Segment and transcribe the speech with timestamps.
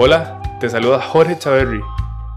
[0.00, 1.82] Hola, te saluda Jorge Chaverri.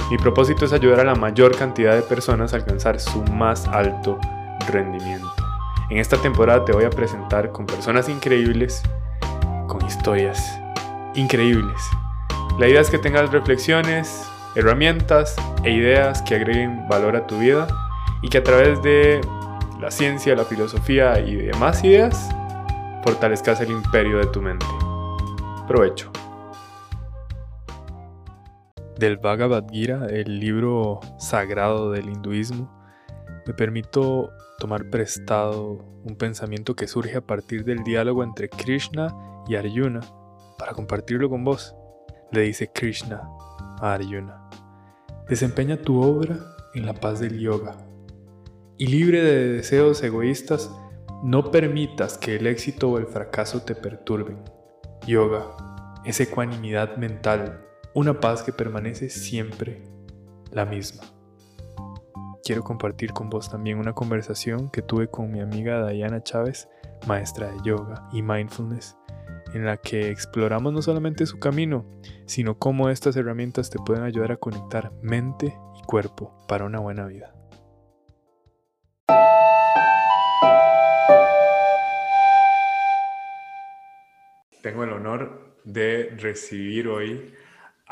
[0.10, 4.18] Mi propósito es ayudar a la mayor cantidad de personas a alcanzar su más alto
[4.68, 5.32] rendimiento.
[5.92, 8.82] En esta temporada te voy a presentar con personas increíbles,
[9.68, 10.60] con historias
[11.14, 11.80] increíbles.
[12.58, 17.68] La idea es que tengas reflexiones, herramientas e ideas que agreguen valor a tu vida
[18.24, 19.22] y que a través de
[19.80, 22.28] la ciencia, la filosofía y demás ideas
[23.04, 24.66] fortalezcas el imperio de tu mente.
[25.68, 26.12] Provecho.
[29.02, 32.72] Del Bhagavad Gita, el libro sagrado del hinduismo,
[33.48, 39.12] me permito tomar prestado un pensamiento que surge a partir del diálogo entre Krishna
[39.48, 40.02] y Arjuna
[40.60, 41.76] para compartirlo con vos.
[42.32, 43.24] Le dice Krishna
[43.80, 44.48] a Arjuna,
[45.28, 46.38] desempeña tu obra
[46.76, 47.78] en la paz del yoga
[48.78, 50.70] y libre de deseos egoístas,
[51.24, 54.44] no permitas que el éxito o el fracaso te perturben.
[55.08, 55.48] Yoga
[56.06, 59.82] es ecuanimidad mental, una paz que permanece siempre
[60.52, 61.04] la misma.
[62.44, 66.68] Quiero compartir con vos también una conversación que tuve con mi amiga Diana Chávez,
[67.08, 68.98] maestra de yoga y mindfulness,
[69.54, 71.86] en la que exploramos no solamente su camino,
[72.26, 77.06] sino cómo estas herramientas te pueden ayudar a conectar mente y cuerpo para una buena
[77.06, 77.36] vida.
[84.62, 87.34] Tengo el honor de recibir hoy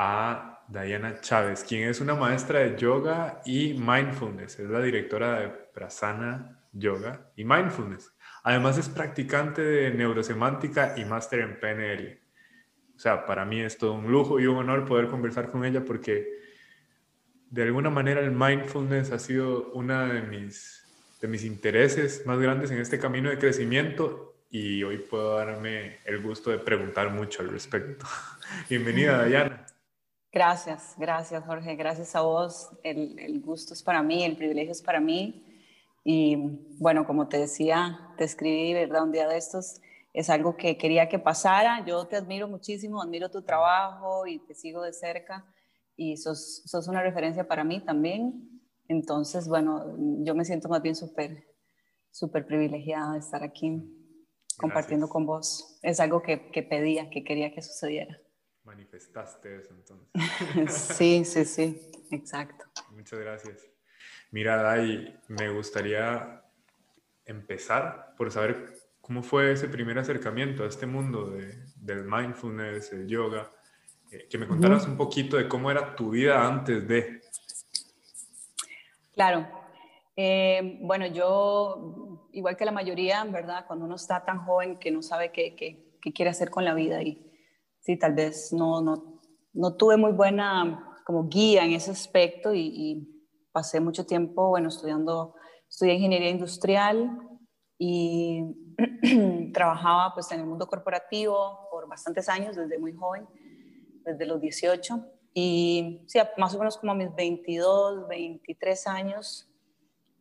[0.02, 4.58] a Diana Chávez, quien es una maestra de yoga y mindfulness.
[4.60, 8.16] Es la directora de Prasana Yoga y Mindfulness.
[8.44, 12.18] Además es practicante de neurosemántica y máster en PNL.
[12.96, 15.84] O sea, para mí es todo un lujo y un honor poder conversar con ella
[15.84, 16.30] porque
[17.50, 20.88] de alguna manera el mindfulness ha sido uno de mis,
[21.20, 26.22] de mis intereses más grandes en este camino de crecimiento y hoy puedo darme el
[26.22, 28.06] gusto de preguntar mucho al respecto.
[28.70, 29.66] Bienvenida, Dayana.
[30.32, 32.70] Gracias, gracias Jorge, gracias a vos.
[32.84, 35.44] El, el, gusto es para mí, el privilegio es para mí.
[36.04, 36.36] Y
[36.78, 39.04] bueno, como te decía, te escribí, ¿verdad?
[39.04, 39.82] Un día de estos
[40.14, 41.84] es algo que quería que pasara.
[41.86, 45.46] Yo te admiro muchísimo, admiro tu trabajo y te sigo de cerca
[45.96, 48.62] y sos, sos una referencia para mí también.
[48.88, 51.44] Entonces, bueno, yo me siento más bien súper,
[52.12, 53.84] súper privilegiada de estar aquí
[54.58, 55.80] compartiendo con vos.
[55.82, 58.18] Es algo que, que, pedía, que quería que sucediera.
[58.70, 60.12] Manifestaste eso entonces.
[60.96, 62.66] sí, sí, sí, exacto.
[62.92, 63.68] Muchas gracias.
[64.30, 66.44] Mira, Dai, me gustaría
[67.26, 73.08] empezar por saber cómo fue ese primer acercamiento a este mundo de, del mindfulness, el
[73.08, 73.52] yoga.
[74.12, 77.22] Eh, que me contaras un poquito de cómo era tu vida antes de.
[79.16, 79.48] Claro.
[80.16, 83.66] Eh, bueno, yo igual que la mayoría, ¿verdad?
[83.66, 86.76] Cuando uno está tan joven que no sabe qué, qué, qué quiere hacer con la
[86.76, 87.29] vida y
[87.98, 89.20] tal vez no, no,
[89.54, 93.16] no tuve muy buena como guía en ese aspecto y, y,
[93.52, 95.34] pasé mucho tiempo, bueno, estudiando,
[95.68, 97.20] estudié ingeniería industrial
[97.80, 98.44] y
[99.54, 103.28] trabajaba pues en el mundo corporativo por bastantes años, desde muy joven,
[104.06, 109.50] desde los 18 y sí, más o menos como a mis 22, 23 años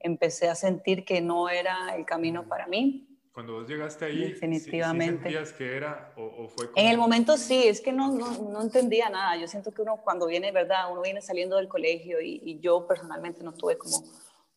[0.01, 3.18] empecé a sentir que no era el camino para mí.
[3.39, 5.23] Cuando vos llegaste ahí, definitivamente.
[5.23, 9.09] sentías que era o, fue En el momento sí, es que no, no, no, entendía
[9.11, 9.37] nada.
[9.37, 10.91] Yo siento que uno cuando viene, ¿verdad?
[10.91, 14.03] Uno viene saliendo del colegio y, yo personalmente no tuve como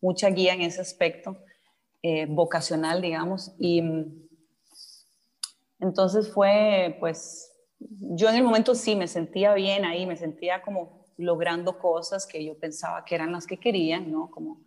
[0.01, 1.37] mucha guía en ese aspecto
[2.01, 3.53] eh, vocacional, digamos.
[3.59, 3.83] Y
[5.79, 11.05] entonces fue, pues, yo en el momento sí me sentía bien ahí, me sentía como
[11.17, 14.31] logrando cosas que yo pensaba que eran las que querían, ¿no?
[14.31, 14.63] Como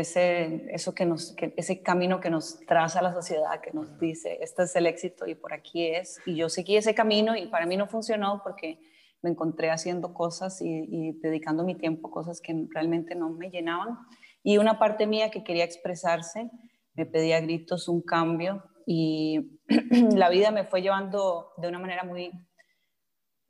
[0.00, 4.64] ese, eso que nos, ese camino que nos traza la sociedad, que nos dice, este
[4.64, 6.18] es el éxito y por aquí es.
[6.26, 8.78] Y yo seguí ese camino y para mí no funcionó porque
[9.22, 13.98] me encontré haciendo cosas y, dedicando mi tiempo a cosas que realmente no me llenaban.
[14.42, 16.50] Y una parte mía que quería expresarse
[16.94, 19.60] me pedía gritos un cambio y
[20.14, 22.30] la vida me fue llevando de una manera muy...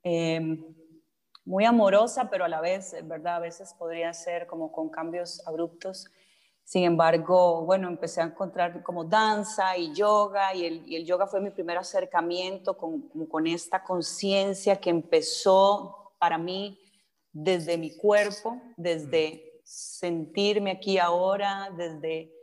[0.02, 0.58] Eh,
[1.46, 3.36] muy amorosa, pero a la vez, ¿verdad?
[3.36, 6.08] A veces podría ser como con cambios abruptos.
[6.66, 10.64] Sin embargo, bueno, empecé a encontrar como danza y yoga y
[10.96, 16.76] el, yoga fue mi primer acercamiento con, esta conciencia que empezó para mí
[17.32, 22.34] desde mi cuerpo, desde sentirme aquí ahora, desde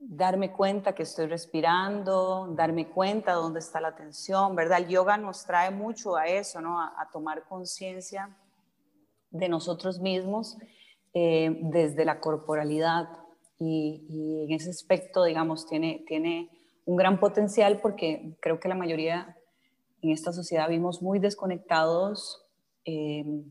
[0.00, 4.78] darme cuenta que estoy respirando, darme cuenta dónde está la atención, ¿verdad?
[4.78, 6.80] El yoga nos trae mucho a eso, ¿no?
[6.80, 8.36] a tomar conciencia
[9.30, 10.58] de nosotros mismos
[11.16, 13.08] eh, desde la corporalidad
[13.58, 16.50] y, en ese aspecto, digamos, tiene, tiene
[16.84, 19.36] un gran potencial porque creo que la mayoría
[20.02, 22.44] en esta sociedad vimos muy desconectados
[22.84, 23.44] em,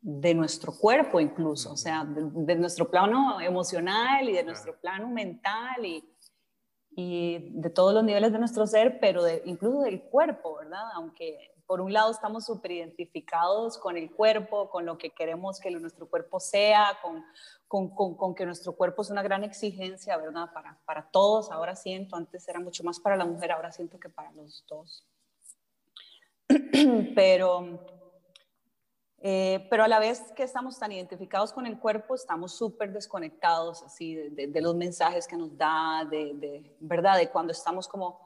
[0.00, 5.84] de nuestro cuerpo incluso, o sea, de, nuestro plano emocional y de nuestro plano mental
[5.84, 6.08] y,
[6.92, 10.84] y, de todos los niveles de nuestro ser, pero de, incluso del cuerpo, ¿verdad?
[10.94, 15.70] Aunque por un lado estamos súper identificados con el cuerpo, con lo que queremos que
[15.70, 17.24] nuestro cuerpo sea, con,
[17.66, 20.52] con, con, con, que nuestro cuerpo es una gran exigencia, ¿verdad?
[20.52, 24.08] Para, para todos, ahora siento, antes era mucho más para la mujer, ahora siento que
[24.08, 25.04] para los dos.
[27.16, 27.80] pero,
[29.18, 33.82] eh, pero a la vez que estamos tan identificados con el cuerpo, estamos súper desconectados
[33.82, 37.18] así de, de, los mensajes que nos da, de, de, ¿verdad?
[37.18, 38.25] De cuando estamos como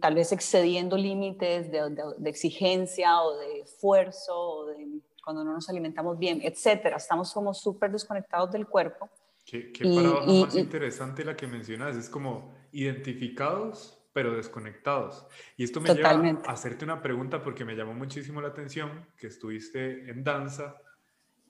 [0.00, 6.18] tal vez excediendo límites de, exigencia o de esfuerzo o de cuando no nos alimentamos
[6.18, 6.96] bien, etcétera.
[6.96, 9.08] Estamos como súper desconectados del cuerpo.
[9.44, 15.24] Qué, qué paradoja más interesante la que mencionas, es como identificados pero desconectados.
[15.56, 19.28] Y esto me lleva a hacerte una pregunta porque me llamó muchísimo la atención que
[19.28, 20.76] estuviste en danza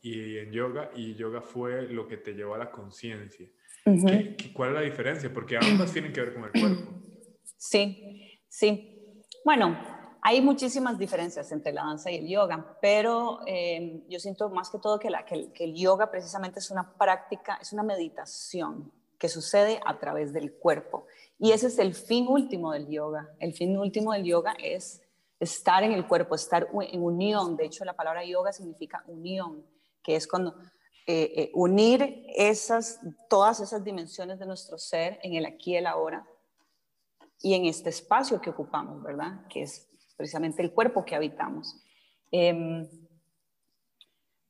[0.02, 3.48] y en yoga y yoga fue lo que te llevó a la conciencia.
[4.52, 5.32] ¿Cuál es la diferencia?
[5.32, 7.09] Porque ambas tienen que ver con el cuerpo.
[7.60, 9.22] Sí, sí.
[9.44, 9.76] Bueno,
[10.22, 14.78] hay muchísimas diferencias entre la danza y el yoga, pero eh, yo siento más que
[14.78, 19.78] todo que, la, que, el, yoga precisamente es una práctica, es una meditación que sucede
[19.84, 21.04] a través del cuerpo.
[21.38, 23.28] Y ese es el fin último del yoga.
[23.38, 25.02] El fin último del yoga es
[25.38, 27.58] estar en el cuerpo, estar en unión.
[27.58, 29.66] De hecho, la palabra yoga significa unión,
[30.02, 30.54] que es cuando
[31.06, 35.86] eh, eh, unir esas, todas esas dimensiones de nuestro ser en el aquí y el
[35.86, 36.26] ahora
[37.42, 39.46] y en este espacio que ocupamos, ¿verdad?
[39.48, 41.82] Que es precisamente el cuerpo que habitamos.
[42.30, 42.86] Em,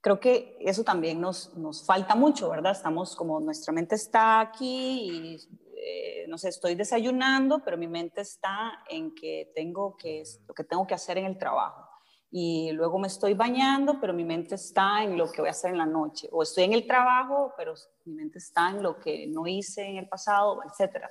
[0.00, 2.72] creo que eso también nos, nos falta mucho, ¿verdad?
[2.72, 5.36] Estamos como nuestra mente está aquí y
[5.82, 10.64] eh, no sé, estoy desayunando, pero mi mente está en que tengo que, lo que
[10.64, 11.88] tengo que hacer en el trabajo.
[12.32, 15.70] Y luego me estoy bañando, pero mi mente está en lo que voy a hacer
[15.72, 16.28] en la noche.
[16.32, 19.96] O estoy en el trabajo, pero mi mente está en lo que no hice en
[19.96, 21.06] el pasado, etc.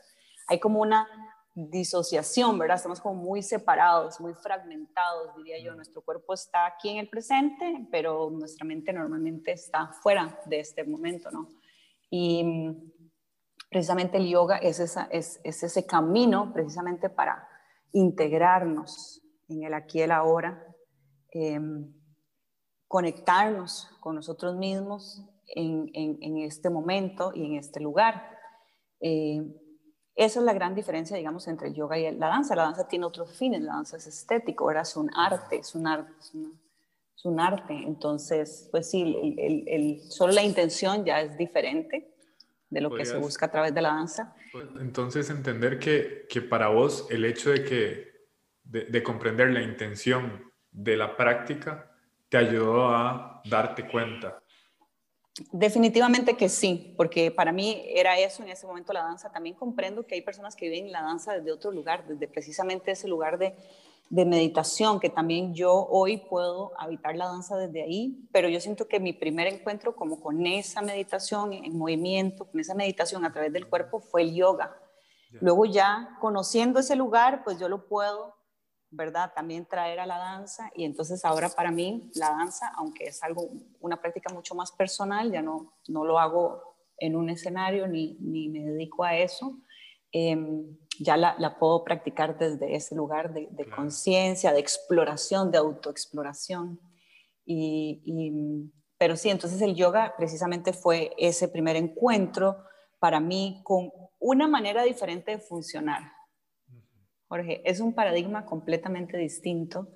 [0.48, 1.08] Hay como una
[1.56, 2.78] disociación, ¿verdad?
[2.78, 5.76] Estamos como muy separados, muy fragmentados, diría yo.
[5.76, 10.84] Nuestro cuerpo está aquí en el presente, pero nuestra mente normalmente está fuera de este
[10.84, 11.50] momento, ¿no?
[12.10, 12.44] Y
[13.70, 17.48] precisamente el yoga es, es, ese camino precisamente para
[17.92, 20.64] integrarnos en el aquí y el ahora,
[21.32, 21.94] em,
[22.88, 28.38] conectarnos con nosotros mismos en, este momento y en este lugar.
[29.00, 29.54] Em,
[30.20, 32.56] esa es la gran diferencia, digamos, entre el yoga y la danza.
[32.56, 36.12] La danza tiene otros fines, la danza es estético, es un arte, es un arte,
[36.20, 37.74] es, un arte.
[37.74, 42.14] Entonces, pues sí, el, solo la intención ya es diferente
[42.70, 44.36] de lo que se busca a través de la danza.
[44.80, 48.10] Entonces, entender que, que para vos el hecho de que
[48.70, 51.92] de, comprender la intención de la práctica
[52.30, 54.42] te ayudó a darte cuenta.
[55.52, 59.32] Definitivamente que sí, porque para mí era eso en ese momento la danza.
[59.32, 63.08] También comprendo que hay personas que viven la danza desde otro lugar, desde precisamente ese
[63.08, 63.56] lugar de
[64.10, 68.88] de meditación, que también yo hoy puedo habitar la danza desde ahí, pero yo siento
[68.88, 73.54] que mi primer encuentro como con esa meditación en movimiento, con esa meditación a través
[73.54, 74.76] del cuerpo fue el yoga.
[75.42, 78.36] Luego ya conociendo ese lugar, pues yo lo puedo,
[78.92, 79.32] ¿verdad?
[79.36, 83.50] También traer a la danza y entonces ahora para mí la danza, aunque es algo,
[83.80, 88.50] una práctica mucho más personal, ya no, no lo hago en un escenario ni, ni
[88.50, 89.58] me dedico a eso.
[90.12, 90.36] Eh,
[91.00, 96.80] ya la, puedo practicar desde ese lugar de, conciencia, de exploración, de autoexploración.
[97.46, 102.58] Y, pero sí, entonces el yoga precisamente fue ese primer encuentro
[103.00, 106.12] para mí con una manera diferente de funcionar.
[107.30, 109.88] Jorge, es un paradigma completamente distinto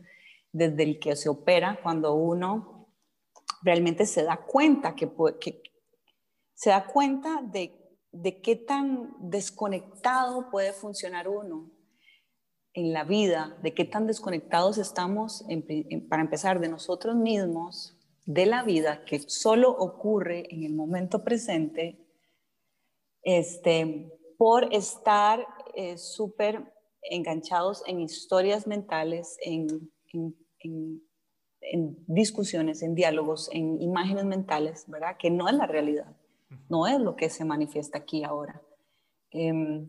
[0.53, 2.87] desde el que se opera cuando uno
[3.63, 5.11] realmente se da cuenta que,
[5.41, 5.61] que
[6.53, 11.71] se da cuenta de de qué tan desconectado puede funcionar uno
[12.73, 15.43] en la vida, de qué tan desconectados estamos,
[16.09, 22.07] para empezar, de nosotros mismos, de la vida, que solo ocurre en el momento presente,
[23.23, 26.72] este, por estar eh, súper
[27.09, 29.91] enganchados en historias mentales, en,
[30.61, 35.17] en discusiones, en diálogos, en imágenes mentales, ¿verdad?
[35.17, 36.15] Que no es la realidad
[36.69, 38.61] no es lo que se manifiesta aquí ahora.
[39.31, 39.87] Em,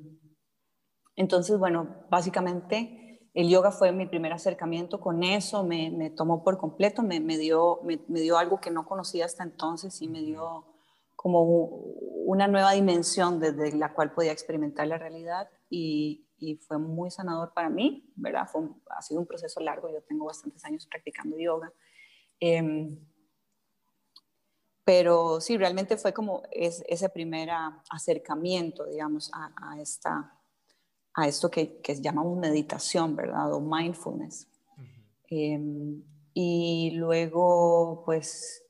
[1.17, 7.03] entonces, bueno, básicamente el yoga fue mi primer acercamiento con eso, me, tomó por completo,
[7.03, 10.67] me, dio, me, dio algo que no conocía hasta entonces y me dio
[11.17, 11.43] como
[12.27, 17.53] una nueva dimensión desde la cual podía experimentar la realidad y, y fue muy sanador
[17.53, 18.49] para mí, ¿verdad?
[18.51, 21.73] Fue ha sido un proceso largo, yo tengo bastantes años practicando yoga.
[22.41, 22.99] Em,
[24.85, 27.49] pero sí, realmente fue como ese primer
[27.91, 30.39] acercamiento, digamos, a, esta,
[31.15, 33.53] a esto que, que, llamamos meditación, ¿verdad?
[33.55, 34.47] O mindfulness.
[35.29, 36.03] Em,
[36.35, 38.63] y luego, pues,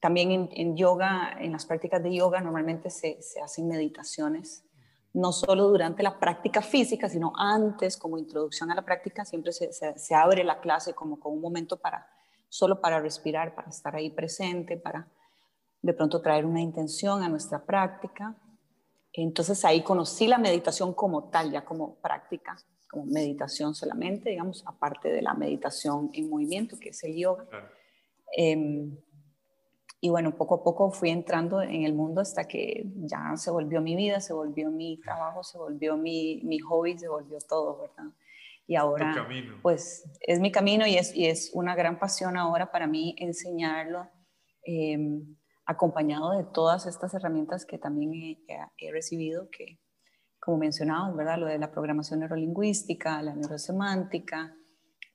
[0.00, 4.67] también en, yoga, en las prácticas de yoga, normalmente se, se hacen meditaciones
[5.14, 9.72] no solo durante la práctica física, sino antes, como introducción a la práctica, siempre se,
[9.72, 12.06] se, abre la clase como con un momento para,
[12.48, 15.08] solo para respirar, para estar ahí presente, para
[15.80, 18.36] de pronto traer una intención a nuestra práctica.
[19.12, 22.56] Entonces ahí conocí la meditación como tal, ya como práctica,
[22.90, 27.46] como meditación solamente, digamos, aparte de la meditación en movimiento, que es el yoga.
[28.36, 28.96] Em,
[30.00, 33.80] y bueno, poco a poco fui entrando en el mundo hasta que ya se volvió
[33.80, 38.12] mi vida, se volvió mi trabajo, se volvió mi, mi hobby, se volvió todo, ¿verdad?
[38.66, 39.26] Y ahora,
[39.62, 44.06] pues es mi camino y es, y es una gran pasión ahora para mí enseñarlo,
[44.62, 48.38] em, acompañado de todas estas herramientas que también he,
[48.76, 49.80] he recibido, que
[50.38, 51.38] como mencionaba, ¿verdad?
[51.38, 54.54] Lo de la programación neurolingüística, la neurosemántica,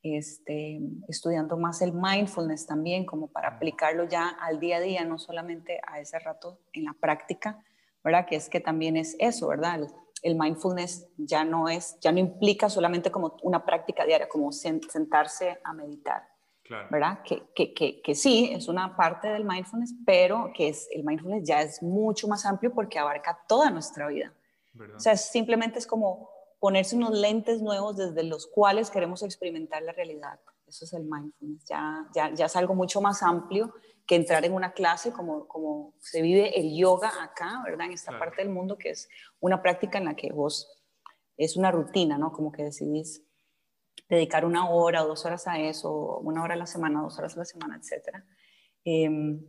[0.04, 5.18] este, estudiando más el mindfulness también, como para aplicarlo ya al día a día, no
[5.18, 7.64] solamente a ese rato en la práctica,
[8.04, 8.26] ¿verdad?
[8.26, 9.88] Que es que también es eso, ¿verdad?
[10.22, 15.60] El, mindfulness ya no es, ya no implica solamente como una práctica diaria, como sentarse
[15.64, 16.24] a meditar,
[16.90, 17.22] ¿verdad?
[17.24, 21.48] Que, que, que, que, sí, es una parte del mindfulness, pero que es, el mindfulness
[21.48, 24.34] ya es mucho más amplio porque abarca toda nuestra vida.
[24.96, 26.33] O sea, simplemente es como
[26.64, 30.40] ponerse unos lentes nuevos desde los cuales queremos experimentar la realidad.
[30.66, 31.66] Eso es el mindfulness.
[31.66, 33.74] Ya, ya, ya es algo mucho más amplio
[34.08, 37.88] que entrar en una clase como, como se vive el yoga acá, ¿verdad?
[37.88, 39.10] En esta parte del mundo que es
[39.42, 40.86] una práctica en la que vos
[41.36, 42.32] es una rutina, ¿no?
[42.32, 43.22] Como que decidís
[44.08, 47.36] dedicar una hora o dos horas a eso, una hora a la semana, dos horas
[47.36, 48.24] a la semana, etc.
[48.86, 49.46] Em,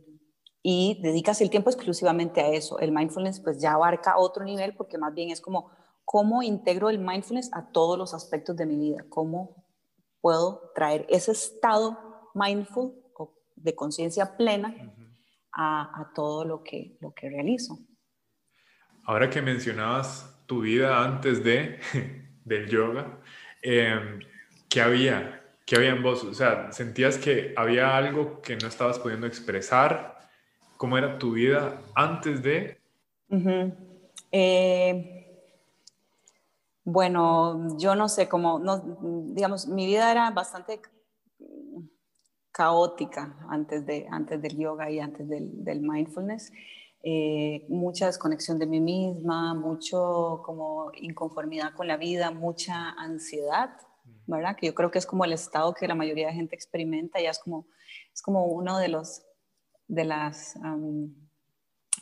[0.61, 2.77] y dedicas el tiempo exclusivamente a eso.
[2.79, 5.71] El mindfulness pues ya abarca otro nivel porque más bien es como
[6.05, 9.65] cómo integro el mindfulness a todos los aspectos de mi vida, cómo
[10.21, 11.97] puedo traer ese estado
[12.33, 14.73] mindful o de conciencia plena
[15.51, 17.79] a, todo lo que, lo que realizo.
[19.03, 21.79] Ahora que mencionabas tu vida antes de,
[22.45, 23.19] del yoga,
[23.61, 24.19] em,
[24.69, 25.43] ¿qué había?
[25.65, 26.23] ¿Qué había en vos?
[26.23, 30.19] O sea, ¿sentías que había algo que no estabas pudiendo expresar?
[30.77, 32.79] ¿Cómo era tu vida antes de?
[36.85, 38.77] Bueno, yo no sé cómo, no,
[39.33, 40.79] digamos, mi vida era bastante
[42.51, 46.53] caótica antes, de, antes del yoga y antes del, mindfulness.
[47.01, 53.71] Eh, mucha desconexión de mí misma, mucho como inconformidad con la vida, mucha ansiedad,
[54.27, 54.55] ¿verdad?
[54.55, 57.31] Que yo creo que es como el estado que la mayoría de gente experimenta, ya
[57.31, 57.65] es como,
[58.13, 59.23] es como uno de los
[59.87, 60.55] de las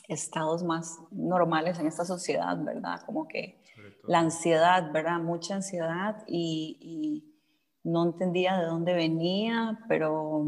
[0.08, 3.00] estados más normales en esta sociedad, ¿verdad?
[3.06, 3.62] Como que
[4.06, 5.18] la ansiedad, ¿verdad?
[5.20, 7.30] Mucha ansiedad y,
[7.82, 10.42] no entendía de dónde venía, pero...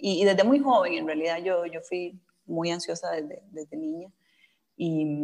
[0.00, 4.12] Y, desde muy joven, en realidad, yo, yo fui muy ansiosa desde, desde niña
[4.76, 5.18] y,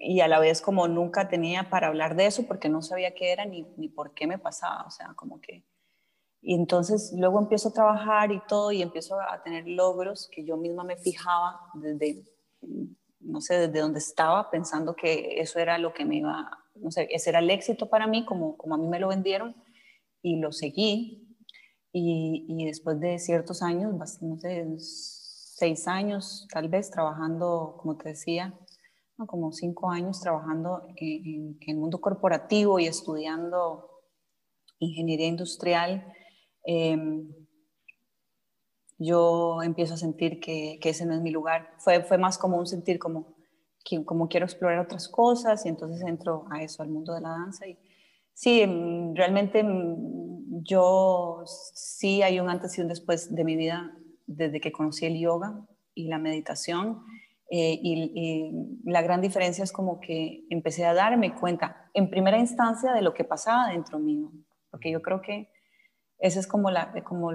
[0.00, 3.32] y, a la vez como nunca tenía para hablar de eso porque no sabía qué
[3.32, 5.64] era ni, ni por qué me pasaba, o sea, como que...
[6.42, 10.56] Y entonces luego empiezo a trabajar y todo y empiezo a tener logros que yo
[10.56, 12.24] misma me fijaba desde
[13.20, 17.08] no sé, desde dónde estaba, pensando que eso era lo que me iba, no sé,
[17.10, 19.54] ese era el éxito para mí, como, como a mí me lo vendieron,
[20.22, 21.26] y lo seguí.
[21.92, 28.10] Y, y después de ciertos años, no sé, seis años tal vez, trabajando, como te
[28.10, 28.54] decía,
[29.26, 33.90] como cinco años trabajando en, el mundo corporativo y estudiando
[34.78, 36.12] ingeniería industrial,
[36.66, 36.96] eh,
[39.00, 41.70] yo empiezo a sentir que, que, ese no es mi lugar.
[41.78, 43.34] Fue, fue más como un sentir como,
[44.04, 47.66] como quiero explorar otras cosas y entonces entro a eso, al mundo de la danza.
[47.66, 47.78] Y
[48.34, 53.90] sí, mm, realmente mm, yo sí hay un antes y un después de mi vida
[54.26, 57.02] desde que conocí el yoga y la meditación.
[57.50, 58.52] Eh, y,
[58.84, 63.14] la gran diferencia es como que empecé a darme cuenta en primera instancia de lo
[63.14, 64.30] que pasaba dentro mío,
[64.70, 65.50] porque yo creo que
[66.18, 67.32] ese es como, la, como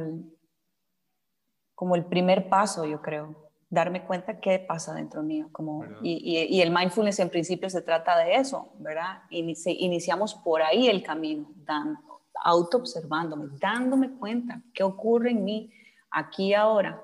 [1.76, 5.50] como el primer paso, yo creo, darme cuenta qué pasa dentro mío.
[5.52, 9.24] Como, y, y, el mindfulness en principio se trata de eso, ¿verdad?
[9.30, 12.00] iniciamos por ahí el camino, dando,
[12.44, 15.72] auto-observándome, dándome cuenta qué ocurre en mí
[16.10, 17.02] aquí y ahora.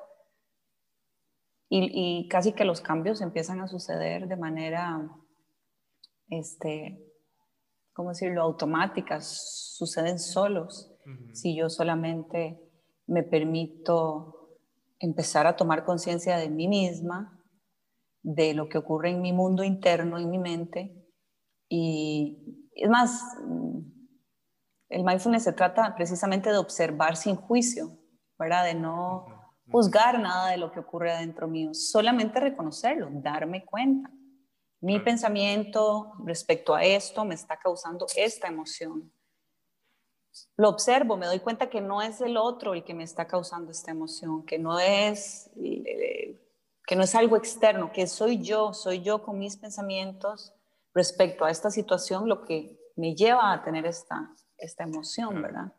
[1.70, 5.10] Y, y, casi que los cambios empiezan a suceder de manera,
[6.30, 7.06] este,
[7.94, 10.88] ¿cómo decirlo?, automáticas, suceden solos.
[11.34, 12.62] Si yo solamente
[13.08, 14.41] me permito
[15.02, 17.44] empezar a tomar conciencia de mí misma,
[18.24, 20.96] de lo que ocurre en mi mundo interno, en mi mente.
[21.68, 23.22] Y es más,
[24.90, 27.98] el mindfulness se trata precisamente de observar sin juicio,
[28.38, 28.66] ¿verdad?
[28.66, 29.26] De no
[29.72, 34.12] juzgar nada de lo que ocurre adentro mío, solamente reconocerlo, darme cuenta.
[34.82, 39.12] Mi pensamiento respecto a esto me está causando esta emoción.
[40.58, 43.72] Lo observo, me doy cuenta que no es el otro el que me está causando
[43.72, 46.42] esta emoción, que no es eh,
[46.92, 50.54] que no es algo externo, que soy yo, soy yo con mis pensamientos
[50.94, 55.74] respecto a esta situación lo que me lleva a tener esta, esta emoción, ¿verdad?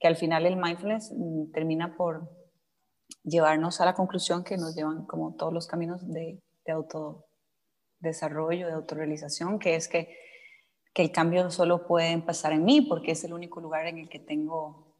[0.00, 2.30] Que al final el mindfulness mm, termina por
[3.24, 8.72] llevarnos a la conclusión que nos llevan como todos los caminos de, de autodesarrollo, de
[8.72, 10.16] autorrealización, que es que,
[10.98, 14.08] que el cambio solo puede empezar en mí, porque es el único lugar en el
[14.08, 14.96] que tengo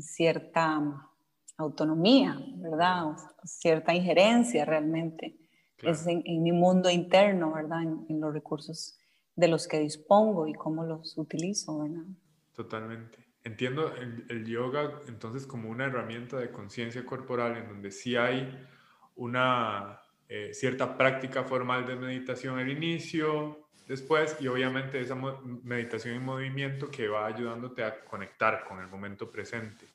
[0.00, 1.08] cierta
[1.56, 3.12] autonomía, ¿verdad?
[3.44, 5.38] cierta injerencia realmente.
[5.80, 7.82] Es en, mi mundo interno, ¿verdad?
[7.82, 8.98] En, los recursos
[9.36, 12.06] de los que dispongo y cómo los utilizo, ¿verdad?
[12.52, 13.18] Totalmente.
[13.44, 18.52] Entiendo el, yoga entonces como una herramienta de conciencia corporal en donde sí hay
[19.14, 25.16] una eh, cierta práctica formal de meditación al inicio, después y obviamente esa
[25.62, 29.86] meditación en movimiento que va ayudándote a conectar con el momento presente.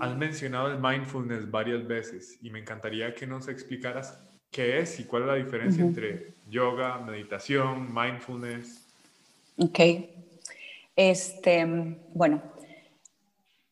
[0.00, 4.18] Has mencionado el mindfulness varias veces y me encantaría que nos explicaras
[4.50, 8.86] qué es y cuál es la diferencia entre yoga, meditación, mindfulness.
[9.58, 9.78] Ok.
[10.96, 11.66] Este,
[12.14, 12.42] bueno,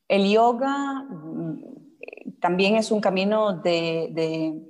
[0.09, 1.61] el yoga mm,
[2.39, 4.61] también es un camino de, de,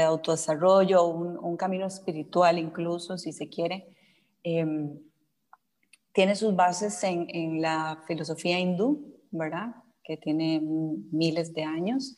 [0.00, 3.88] autodesarrollo, un, camino espiritual incluso, si se quiere.
[4.42, 4.98] Em,
[6.12, 9.74] tiene sus bases en, la filosofía hindú, ¿verdad?
[10.04, 12.16] Que tiene miles de años.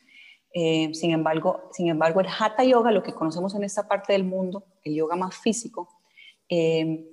[0.53, 4.23] Eh, sin, embargo, sin embargo, el Hatha Yoga, lo que conocemos en esta parte del
[4.23, 5.89] mundo, el yoga más físico,
[6.49, 7.05] eh,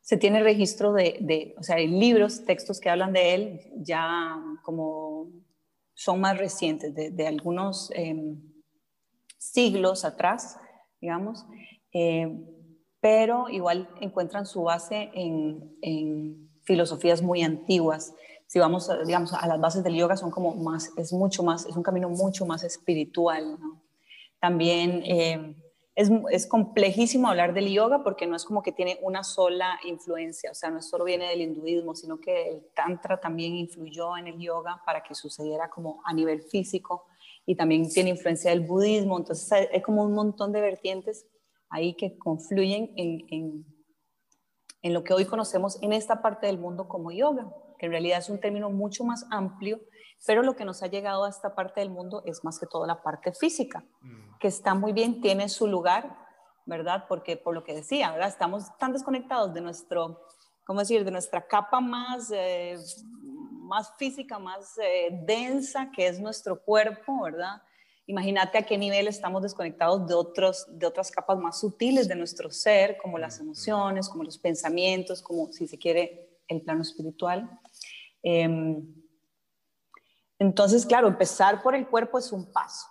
[0.00, 5.30] se tiene registro de, o sea, hay libros, textos que hablan de él ya como
[5.94, 8.51] son más recientes, de, algunos em,
[9.42, 10.56] siglos atrás,
[11.00, 11.44] digamos,
[11.92, 12.28] eh,
[13.00, 18.14] pero igual encuentran su base en, filosofías muy antiguas.
[18.46, 21.74] Si vamos, digamos, a las bases del yoga, son como más, es mucho más, es
[21.74, 23.58] un camino mucho más espiritual,
[24.38, 25.56] También eh,
[25.96, 30.52] es, es, complejísimo hablar del yoga porque no es como que tiene una sola influencia,
[30.52, 34.38] o sea, no solo viene del hinduismo, sino que el tantra también influyó en el
[34.38, 37.06] yoga para que sucediera como a nivel físico
[37.46, 41.26] y también tiene influencia del budismo, entonces hay, como un montón de vertientes
[41.68, 43.66] ahí que confluyen en, en,
[44.82, 47.52] en lo que hoy conocemos en esta parte del mundo como yoga
[47.82, 49.80] que en realidad es un término mucho más amplio,
[50.24, 52.86] pero lo que nos ha llegado a esta parte del mundo es más que todo
[52.86, 54.38] la parte física, mm.
[54.38, 56.16] que está muy bien, tiene su lugar,
[56.64, 57.06] ¿verdad?
[57.08, 58.28] Porque por lo que decía, ¿verdad?
[58.28, 60.20] Estamos tan desconectados de nuestro,
[60.64, 62.76] ¿cómo decir?, de nuestra capa más, eh,
[63.72, 67.62] más física, más eh, densa, que es nuestro cuerpo, ¿verdad?
[68.04, 72.50] Imagínate a qué nivel estamos desconectados de, otros, de otras capas más sutiles de nuestro
[72.50, 77.48] ser, como las emociones, como los pensamientos, como si se quiere el plano espiritual.
[78.22, 78.94] Em,
[80.38, 82.86] entonces, claro, empezar por el cuerpo es un paso,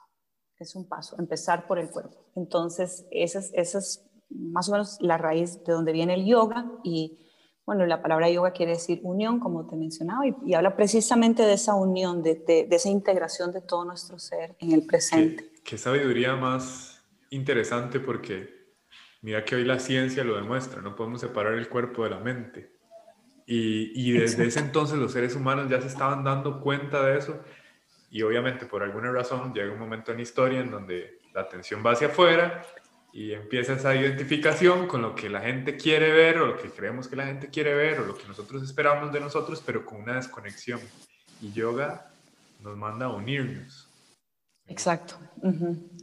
[0.58, 2.17] es un paso, empezar por el cuerpo.
[2.36, 7.20] Entonces, esa es, más o menos la raíz de donde viene el yoga y
[7.72, 11.74] bueno, la palabra yoga quiere decir unión, como te mencionaba, y, habla precisamente de esa
[11.74, 15.54] unión, de, de, esa integración de todo nuestro ser en el presente.
[15.64, 18.50] qué sabiduría más interesante porque
[19.22, 22.74] mira que hoy la ciencia lo demuestra, no podemos separar el cuerpo de la mente.
[23.46, 27.40] Y, desde ese entonces los seres humanos ya se estaban dando cuenta de eso
[28.10, 31.82] y obviamente por alguna razón llega un momento en la historia en donde la atención
[31.86, 32.64] va hacia afuera
[33.13, 37.08] y empieza esa identificación con lo que la gente quiere ver o lo que creemos
[37.08, 40.15] que la gente quiere ver o lo que nosotros esperamos de nosotros, pero con una
[40.15, 40.80] desconexión.
[41.41, 42.12] Y yoga
[42.62, 43.89] nos manda a unirnos.
[44.67, 45.15] Exacto.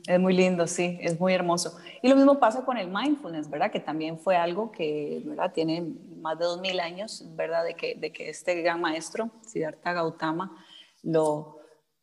[0.06, 1.78] Es muy lindo, sí, es muy hermoso.
[2.02, 3.70] Y lo mismo pasa con el mindfulness, ¿verdad?
[3.70, 5.52] Que también fue algo que, ¿verdad?
[5.52, 7.64] Tiene más de dos mil años, ¿verdad?
[7.64, 10.64] De que, de que este gran maestro, Siddhartha Gautama,
[11.02, 11.60] lo,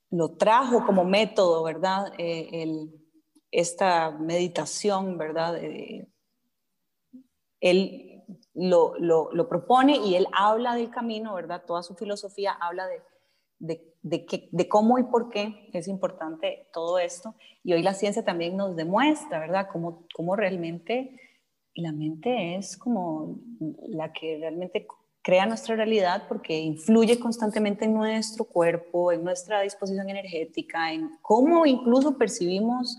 [0.10, 2.14] lo trajo como método, ¿verdad?
[2.18, 2.90] Eh, el,
[3.60, 5.58] esta meditación, ¿verdad?
[5.58, 6.08] Eh,
[7.60, 11.64] él lo, lo, lo propone y él habla del camino, ¿verdad?
[11.66, 13.02] Toda su filosofía habla de
[13.60, 17.36] de, de, cómo y por qué es importante todo esto.
[17.64, 21.20] Y hoy la ciencia también nos demuestra, ¿verdad?, cómo, cómo realmente
[21.74, 23.40] la mente es como
[23.88, 24.88] la que realmente
[25.22, 31.66] crea nuestra realidad porque influye constantemente en nuestro cuerpo, en nuestra disposición energética, en cómo
[31.66, 32.98] incluso percibimos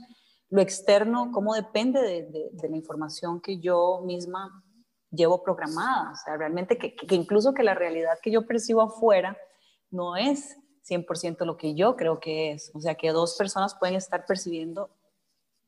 [0.48, 4.64] lo externo, cómo depende de, la información que yo misma
[5.10, 6.12] llevo programada.
[6.12, 9.36] O sea, realmente que, incluso que la realidad que yo percibo afuera
[9.90, 10.56] no es
[10.88, 12.70] 100% lo que yo creo que es.
[12.74, 14.90] O sea, que dos personas pueden estar percibiendo,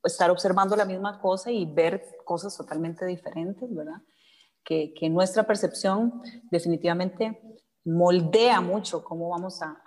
[0.04, 4.00] estar observando la misma cosa y ver cosas totalmente diferentes, ¿verdad?
[4.64, 7.40] Que, que nuestra percepción definitivamente
[7.84, 9.80] moldea mucho cómo vamos a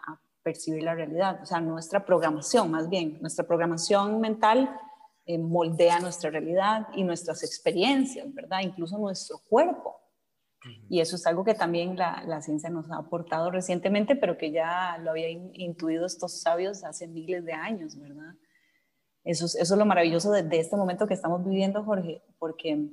[0.43, 4.69] percibir la realidad, o sea, nuestra programación más bien, nuestra programación mental
[5.25, 8.62] eh, moldea nuestra realidad y nuestras experiencias, ¿verdad?
[8.63, 9.97] Incluso nuestro cuerpo.
[10.89, 14.51] Y eso es algo que también la, la, ciencia nos ha aportado recientemente, pero que
[14.51, 18.36] ya lo había intuido estos sabios hace miles de años, ¿verdad?
[19.23, 22.89] Eso es, eso es lo maravilloso de, de, este momento que estamos viviendo, Jorge, porque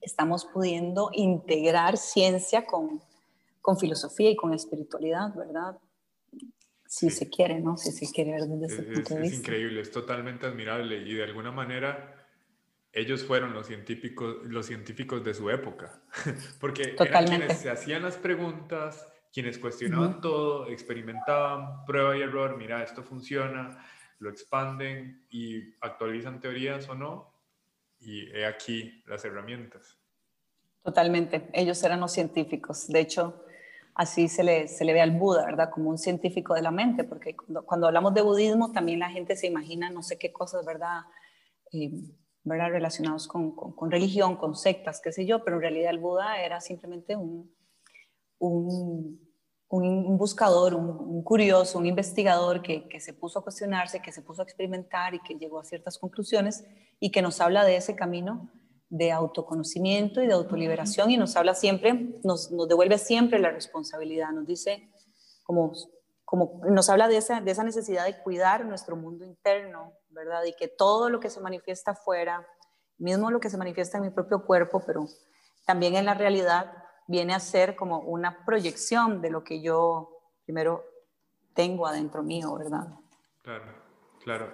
[0.00, 3.02] estamos pudiendo integrar ciencia con,
[3.60, 5.78] con filosofía y con espiritualidad, ¿verdad?
[6.88, 7.76] Si se quiere, ¿no?
[7.76, 9.36] Si se quiere ver desde ese punto de vista.
[9.36, 12.16] Es increíble, es totalmente admirable y de alguna manera
[12.92, 16.00] ellos fueron los científicos, los científicos de su época,
[16.60, 22.82] porque eran quienes se hacían las preguntas, quienes cuestionaban todo, experimentaban, prueba y error, mira,
[22.82, 23.84] esto funciona,
[24.18, 27.34] lo expanden y actualizan teorías o no,
[28.00, 29.98] y he aquí las herramientas.
[30.82, 32.88] Totalmente, ellos eran los científicos.
[32.88, 33.44] De hecho,
[33.96, 35.70] así se le, se le ve al Buda, ¿verdad?
[35.70, 39.46] Como un científico de la mente, porque cuando, hablamos de budismo también la gente se
[39.46, 41.00] imagina no sé qué cosas, ¿verdad?
[41.72, 41.90] Eh,
[42.44, 42.68] ¿verdad?
[42.70, 46.60] Relacionados con, con, religión, con sectas, qué sé yo, pero en realidad el Buda era
[46.60, 47.50] simplemente un,
[48.38, 49.18] un,
[49.68, 54.42] un buscador, un, curioso, un investigador que, que se puso a cuestionarse, que se puso
[54.42, 56.66] a experimentar y que llegó a ciertas conclusiones
[57.00, 58.50] y que nos habla de ese camino
[58.88, 64.30] de autoconocimiento y de autoliberación y nos habla siempre, nos, nos devuelve siempre la responsabilidad,
[64.30, 64.90] nos dice,
[65.42, 65.72] como,
[66.24, 70.44] como nos habla de esa, de esa necesidad de cuidar nuestro mundo interno, ¿verdad?
[70.44, 72.46] Y que todo lo que se manifiesta afuera,
[72.98, 75.06] mismo lo que se manifiesta en mi propio cuerpo, pero
[75.64, 76.72] también en la realidad,
[77.08, 80.84] viene a ser como una proyección de lo que yo primero
[81.54, 82.86] tengo adentro mío, ¿verdad?
[83.42, 83.64] Claro,
[84.22, 84.52] claro.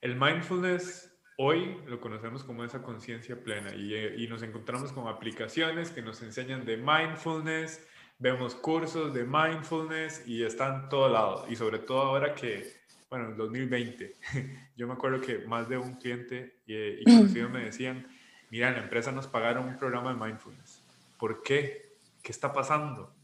[0.00, 1.09] El mindfulness
[1.42, 6.66] Hoy lo conocemos como esa conciencia plena y, nos encontramos con aplicaciones que nos enseñan
[6.66, 11.46] de mindfulness, vemos cursos de mindfulness y están todo lado.
[11.48, 12.66] Y sobre todo ahora que,
[13.08, 14.16] bueno, en 2020,
[14.76, 18.06] yo me acuerdo que más de un cliente y, conocido me decían,
[18.50, 20.84] mira, la empresa nos pagaron un programa de mindfulness.
[21.18, 21.94] ¿Por qué?
[22.22, 23.14] ¿Qué está pasando?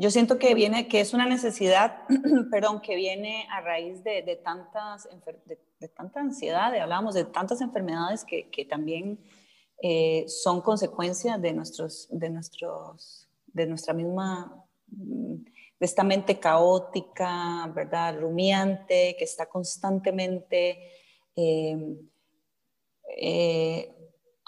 [0.00, 2.04] Yo siento que viene, que es una necesidad,
[2.50, 5.06] perdón, que viene a raíz de, de tantas,
[5.78, 9.20] de, tanta ansiedad, de, hablábamos de tantas enfermedades que, que también
[9.82, 17.70] eh, son consecuencia de nuestros, de nuestros, de nuestra misma, mm, de esta mente caótica,
[17.74, 18.18] ¿verdad?
[18.18, 20.78] Rumiante, que está constantemente,
[21.36, 21.96] eh,
[23.18, 23.94] eh,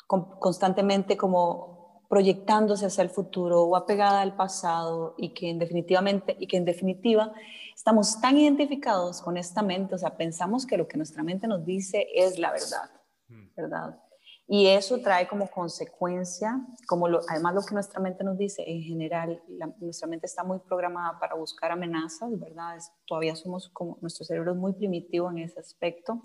[0.07, 1.72] constantemente como
[2.13, 6.67] proyectándose hacia el futuro o apegada al pasado y que en definitivamente y que en
[6.67, 7.33] definitiva
[7.75, 11.65] estamos tan identificados con esta mente, o sea, pensamos que lo que nuestra mente nos
[11.65, 12.91] dice es la verdad,
[13.29, 13.55] mm.
[13.57, 13.99] ¿verdad?
[14.47, 18.83] Y eso trae como consecuencia, como lo, además lo que nuestra mente nos dice, en
[18.83, 19.43] general,
[19.81, 22.77] nuestra mente está muy programada para buscar amenazas, ¿verdad?
[23.07, 26.21] todavía somos como, nuestro cerebro es muy primitivo en ese aspecto.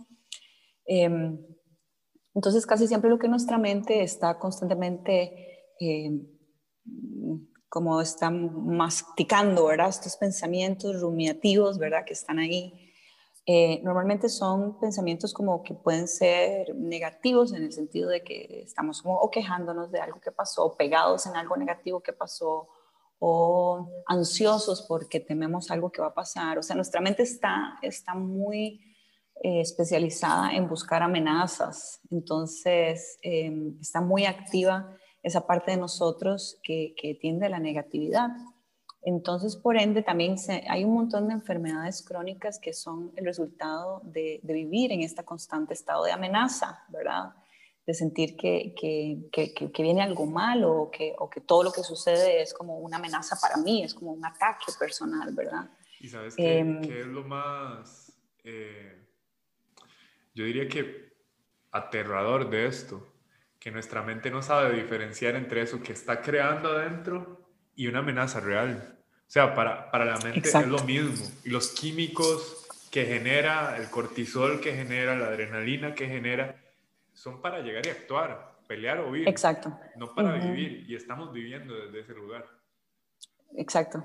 [0.86, 1.40] Em,
[2.36, 5.47] entonces, casi siempre lo que nuestra mente está constantemente
[5.80, 6.12] eh,
[7.70, 9.90] como están masticando, ¿verdad?
[9.90, 12.06] Estos pensamientos rumiativos, ¿verdad?
[12.06, 12.94] Que están ahí.
[13.46, 19.02] Eh, normalmente son pensamientos como que pueden ser negativos en el sentido de que estamos
[19.02, 22.68] como o quejándonos de algo que pasó, o pegados en algo negativo que pasó,
[23.20, 26.58] o ansiosos porque tememos algo que va a pasar.
[26.58, 28.82] O sea, nuestra mente está, está muy
[29.44, 37.46] eh, especializada en buscar amenazas, entonces está muy activa esa parte de nosotros que, tiende
[37.46, 38.30] a la negatividad.
[39.02, 40.36] Entonces, por ende, también
[40.70, 45.74] hay un montón de enfermedades crónicas que son el resultado de, vivir en este constante
[45.74, 47.34] estado de amenaza, ¿verdad?
[47.86, 52.42] De sentir que, que, viene algo malo o que, o que todo lo que sucede
[52.42, 55.70] es como una amenaza para mí, es como un ataque personal, ¿verdad?
[56.00, 59.08] ¿Y sabes qué, em, es lo más, eh,
[60.34, 61.14] yo diría que
[61.72, 63.17] aterrador de esto?
[63.68, 67.42] Que nuestra mente no sabe diferenciar entre eso que está creando adentro
[67.76, 68.98] y una amenaza real.
[69.20, 71.28] O sea, para, para la mente es lo mismo.
[71.44, 76.56] Y los químicos que genera, el cortisol que genera, la adrenalina que genera,
[77.12, 79.28] son para llegar y actuar, pelear o vivir.
[79.28, 79.78] Exacto.
[79.98, 82.46] No para vivir, y estamos viviendo desde ese lugar.
[83.58, 84.02] Exacto.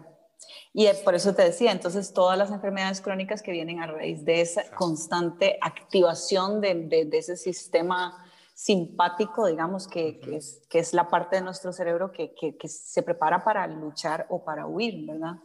[0.72, 4.40] Y por eso te decía, entonces todas las enfermedades crónicas que vienen a raíz de
[4.40, 8.26] esa constante activación de, de, ese sistema
[8.64, 13.02] simpático, digamos, que, que, es, que, es, la parte de nuestro cerebro que, que, se
[13.02, 15.36] prepara para luchar o para huir, ¿verdad?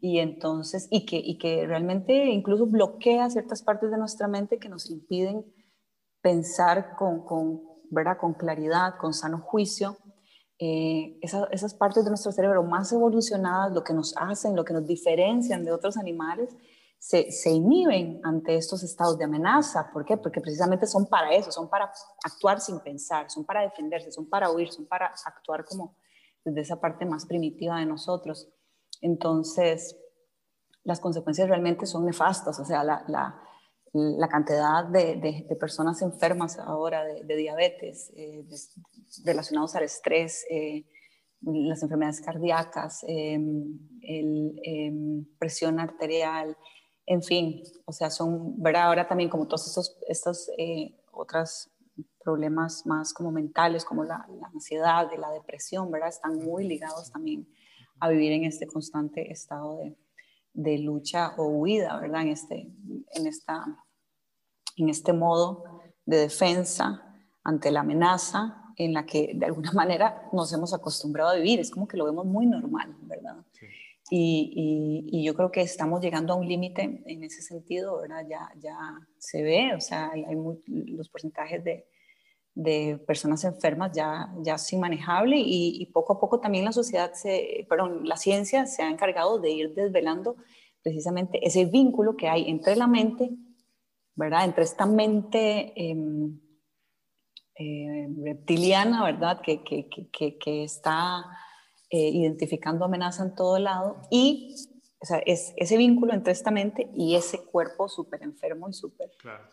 [0.00, 4.68] Y entonces, y que, y que realmente incluso bloquea ciertas partes de nuestra mente que
[4.68, 5.44] nos impiden
[6.20, 8.18] pensar con, con, ¿verdad?
[8.18, 9.96] con claridad, con sano juicio
[10.62, 14.86] eh, esas partes de nuestro cerebro más evolucionadas, lo que nos hacen, lo que nos
[14.86, 16.54] diferencian de otros animales,
[17.00, 19.90] se, se, inhiben ante estos estados de amenaza.
[19.92, 20.16] ¿Por qué?
[20.16, 21.90] Porque precisamente son para eso, son para
[22.22, 25.96] actuar sin pensar, son para defenderse, son para huir, son para actuar como
[26.44, 28.48] desde esa parte más primitiva de nosotros.
[29.00, 29.96] Entonces,
[30.84, 33.42] las consecuencias realmente son nefastas, o sea, la, la
[33.92, 38.44] la cantidad de, de, personas enfermas ahora de, diabetes eh,
[39.24, 40.84] relacionados al estrés, eh,
[41.42, 46.56] las enfermedades cardíacas, em, el, em, presión arterial,
[47.06, 48.84] en fin, o sea, son, ¿verdad?
[48.84, 51.70] Ahora también como todos estos, estos eh, otros
[52.22, 56.08] problemas más como mentales, como la, la ansiedad, y la depresión, ¿verdad?
[56.08, 57.48] Están muy ligados también
[57.98, 59.96] a vivir en este constante estado de,
[60.52, 62.22] de lucha o huida, ¿verdad?
[62.22, 62.72] En este,
[63.14, 63.64] en, esta,
[64.76, 65.64] en este modo
[66.04, 71.34] de defensa ante la amenaza en la que de alguna manera nos hemos acostumbrado a
[71.34, 71.60] vivir.
[71.60, 73.36] Es como que lo vemos muy normal, ¿verdad?
[74.12, 78.26] Y, y, yo creo que estamos llegando a un límite en ese sentido, ¿verdad?
[78.28, 78.76] Ya, ya
[79.18, 80.34] se ve, o sea, hay,
[80.66, 81.86] los porcentajes de,
[82.54, 87.12] de, personas enfermas ya, ya es inmanejable y, y, poco a poco también la sociedad,
[87.12, 90.36] se, perdón, la ciencia se ha encargado de ir desvelando
[90.82, 93.30] precisamente ese vínculo que hay entre la mente,
[94.16, 94.44] ¿verdad?
[94.44, 95.72] Entre esta mente...
[95.76, 95.96] Eh,
[97.62, 99.42] eh, reptiliana, ¿verdad?
[99.42, 101.26] Que, que, que, que está
[101.90, 104.54] eh, identificando amenaza en todo lado y
[105.02, 109.10] o sea, es ese vínculo entre esta mente y ese cuerpo súper enfermo y súper...
[109.18, 109.44] Claro.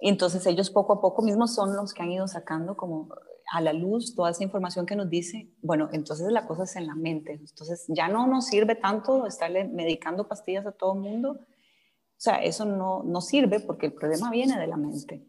[0.00, 3.08] Entonces ellos poco a poco mismos son los que han ido sacando como
[3.52, 6.86] a la luz toda esa información que nos dice, bueno, entonces la cosa es en
[6.86, 11.32] la mente, entonces ya no nos sirve tanto estarle medicando pastillas a todo el mundo,
[11.32, 15.24] o sea, eso no, no sirve porque el problema viene de la mente.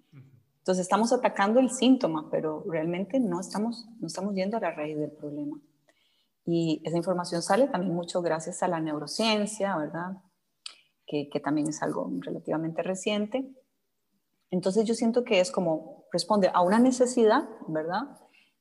[0.58, 4.98] Entonces estamos atacando el síntoma, pero realmente no estamos, no estamos yendo a la raíz
[4.98, 5.62] del problema.
[6.49, 10.13] Y esa información sale también mucho gracias a la neurociencia, ¿verdad?
[11.05, 13.53] Que, que también es algo relativamente reciente.
[14.49, 18.17] Entonces yo siento que es como responde a una necesidad, ¿verdad?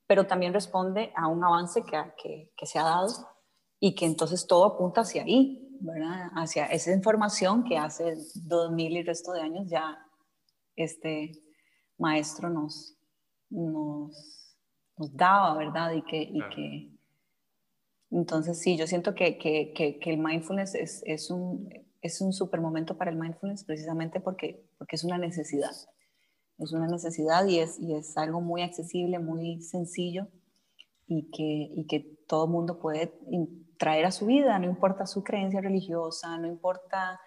[0.09, 3.07] Pero también responde a un avance que, que, que se ha dado
[3.79, 6.31] y que entonces todo apunta hacia ahí, ¿verdad?
[6.35, 9.97] Hacia esa información que hace 2000 y resto de años ya
[10.75, 11.31] este,
[11.99, 12.97] maestro nos,
[13.49, 14.57] nos,
[14.97, 15.93] nos daba, ¿verdad?
[15.93, 16.96] Y que, y que,
[18.17, 19.39] entonces sí, yo siento que,
[20.01, 21.69] el mindfulness es, un,
[22.33, 25.73] super momento para el mindfulness precisamente porque, es una necesidad.
[26.59, 30.29] Es una necesidad y es, algo muy accesible, muy sencillo
[31.07, 33.13] y que, y que todo mundo puede
[33.79, 37.21] traer a su vida, no importa su creencia religiosa, no importa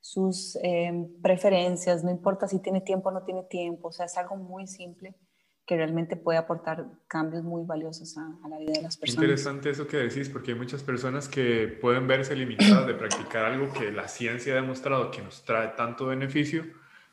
[0.00, 4.16] sus eh, preferencias, no importa si tiene tiempo o no tiene tiempo, o sea, es
[4.16, 5.16] algo muy simple
[5.66, 9.24] que realmente puede aportar cambios muy valiosos a, la vida de las personas.
[9.24, 13.72] Interesante eso que decís, porque hay muchas personas que pueden verse limitadas de practicar algo
[13.72, 16.64] que la ciencia ha demostrado que nos trae tanto beneficio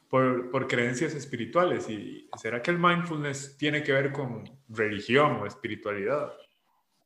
[0.07, 1.89] por, por creencias espirituales.
[1.89, 6.31] ¿Y será que el mindfulness tiene que ver con religión o espiritualidad?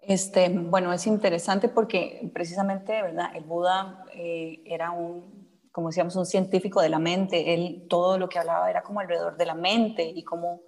[0.01, 3.33] Este, bueno, es interesante porque precisamente, ¿verdad?
[3.33, 7.53] El Buda eh, era un como decíamos, un científico de la mente.
[7.53, 10.62] Él todo lo que hablaba era como alrededor de la mente y cómo,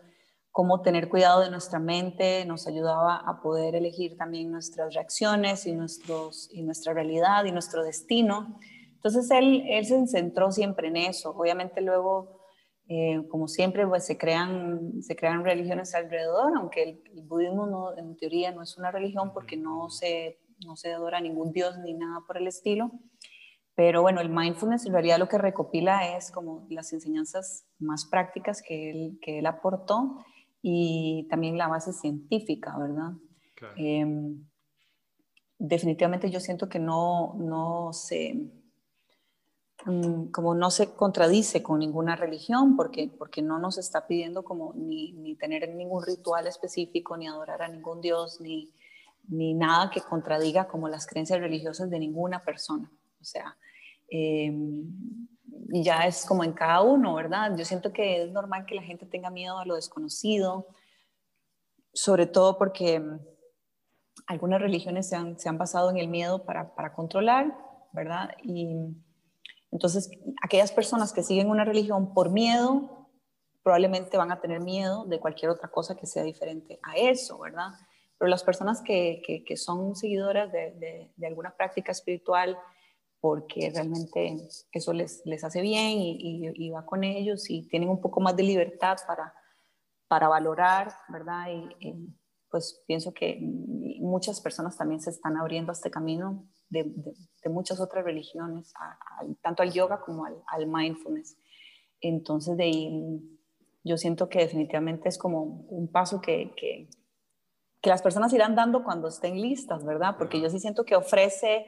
[0.51, 5.73] cómo tener cuidado de nuestra mente nos ayudaba a poder elegir también nuestras reacciones y,
[5.73, 8.59] nuestros, y nuestra realidad y nuestro destino.
[8.95, 11.31] Entonces él, él se centró siempre en eso.
[11.31, 12.41] Obviamente luego,
[12.87, 17.97] eh, como siempre, pues se crean, se crean religiones alrededor, aunque el, el budismo no,
[17.97, 21.77] en teoría no es una religión porque no se, no se adora a ningún dios
[21.77, 22.91] ni nada por el estilo.
[23.75, 28.61] Pero bueno, el mindfulness en realidad lo que recopila es como las enseñanzas más prácticas
[28.61, 30.17] que él, que él aportó
[30.61, 33.13] y también la base científica, ¿verdad?
[33.75, 34.45] Em,
[35.57, 38.51] definitivamente yo siento que no, no se,
[39.85, 44.73] mm, como no se contradice con ninguna religión porque, porque no nos está pidiendo como
[44.75, 48.73] ni, ni tener ningún ritual específico, ni adorar a ningún dios, ni,
[49.27, 52.89] ni nada que contradiga como las creencias religiosas de ninguna persona.
[53.21, 53.57] O sea,
[54.09, 54.49] y
[55.71, 57.55] ya es como en cada uno, ¿verdad?
[57.55, 60.67] Yo siento que es normal que la gente tenga miedo a lo desconocido,
[61.93, 63.19] sobre todo porque mm,
[64.27, 67.53] algunas religiones se han, se han basado en el miedo para, para, controlar,
[67.93, 68.31] ¿verdad?
[68.43, 68.95] Y
[69.71, 70.09] entonces
[70.43, 73.09] aquellas personas que siguen una religión por miedo,
[73.63, 77.71] probablemente van a tener miedo de cualquier otra cosa que sea diferente a eso, ¿verdad?
[78.17, 82.57] Pero las personas que, que, son seguidoras de, de, alguna práctica espiritual,
[83.21, 84.37] porque realmente
[84.71, 88.35] eso les, les hace bien y, y, va con ellos y tienen un poco más
[88.35, 89.33] de libertad para,
[90.07, 91.47] para valorar, ¿verdad?
[91.79, 92.15] Y,
[92.49, 93.37] pues pienso que
[93.99, 96.83] muchas personas también se están abriendo a este camino de,
[97.43, 98.73] de, muchas otras religiones,
[99.43, 101.37] tanto al yoga como al, al mindfulness.
[102.01, 103.39] Entonces, de ahí
[103.83, 106.89] yo siento que definitivamente es como un paso que, que,
[107.81, 110.15] que las personas irán dando cuando estén listas, ¿verdad?
[110.17, 111.65] Porque yo sí siento que ofrece,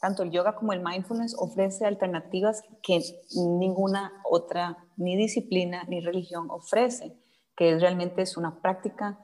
[0.00, 3.00] tanto el yoga como el mindfulness, ofrece alternativas que
[3.36, 7.16] ninguna otra, ni disciplina, ni religión ofrece,
[7.56, 9.18] que realmente es una práctica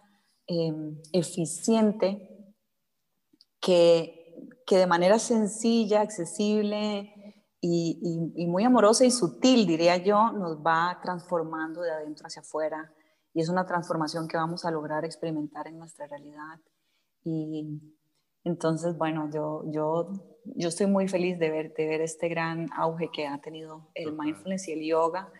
[0.46, 2.54] em, eficiente
[3.60, 7.14] que, que de manera sencilla, accesible,
[7.62, 12.90] y, y, muy amorosa y sutil, diría yo, nos va transformando de adentro hacia afuera
[13.34, 16.58] y es una transformación que vamos a lograr experimentar en nuestra realidad.
[17.22, 17.80] Y
[18.44, 23.10] entonces, bueno, yo, yo, yo estoy muy feliz de ver, de ver este gran auge
[23.12, 25.32] que ha tenido el mindfulness y el yoga,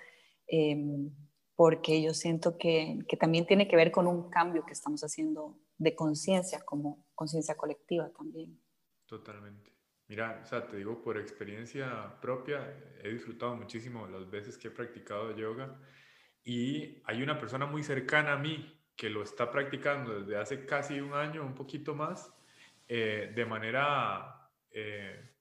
[0.46, 1.10] em,
[1.56, 5.58] porque yo siento que, que, también tiene que ver con un cambio que estamos haciendo
[5.78, 8.58] de conciencia, como conciencia colectiva también.
[9.06, 9.70] Totalmente.
[10.08, 14.70] Mira, o sea, te digo por experiencia propia, he disfrutado muchísimo las veces que he
[14.70, 15.78] practicado yoga
[16.42, 21.00] y hay una persona muy cercana a mí que lo está practicando desde hace casi
[21.00, 22.34] un año, un poquito más,
[22.88, 24.39] eh, de manera
[24.72, 25.34] eh,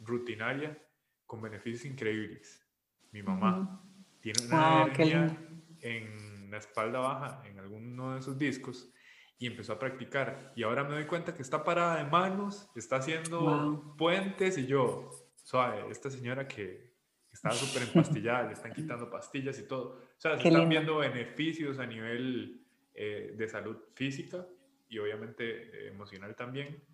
[0.00, 0.78] rutinaria,
[1.26, 2.66] con beneficios increíbles.
[3.12, 3.82] Mi mamá
[4.20, 5.38] tiene una hernia
[5.80, 8.92] en la espalda baja, en alguno de sus discos,
[9.38, 10.52] y empezó a practicar.
[10.54, 15.10] Y ahora me doy cuenta que está parada de manos, está haciendo puentes y yo,
[15.42, 16.92] suave, esta señora que,
[17.32, 19.94] estaba súper empastillada, le están quitando pastillas y todo.
[20.16, 22.62] O sea, se están viendo beneficios a nivel
[22.94, 24.46] eh, de salud física
[24.88, 26.84] y obviamente eh, emocional también,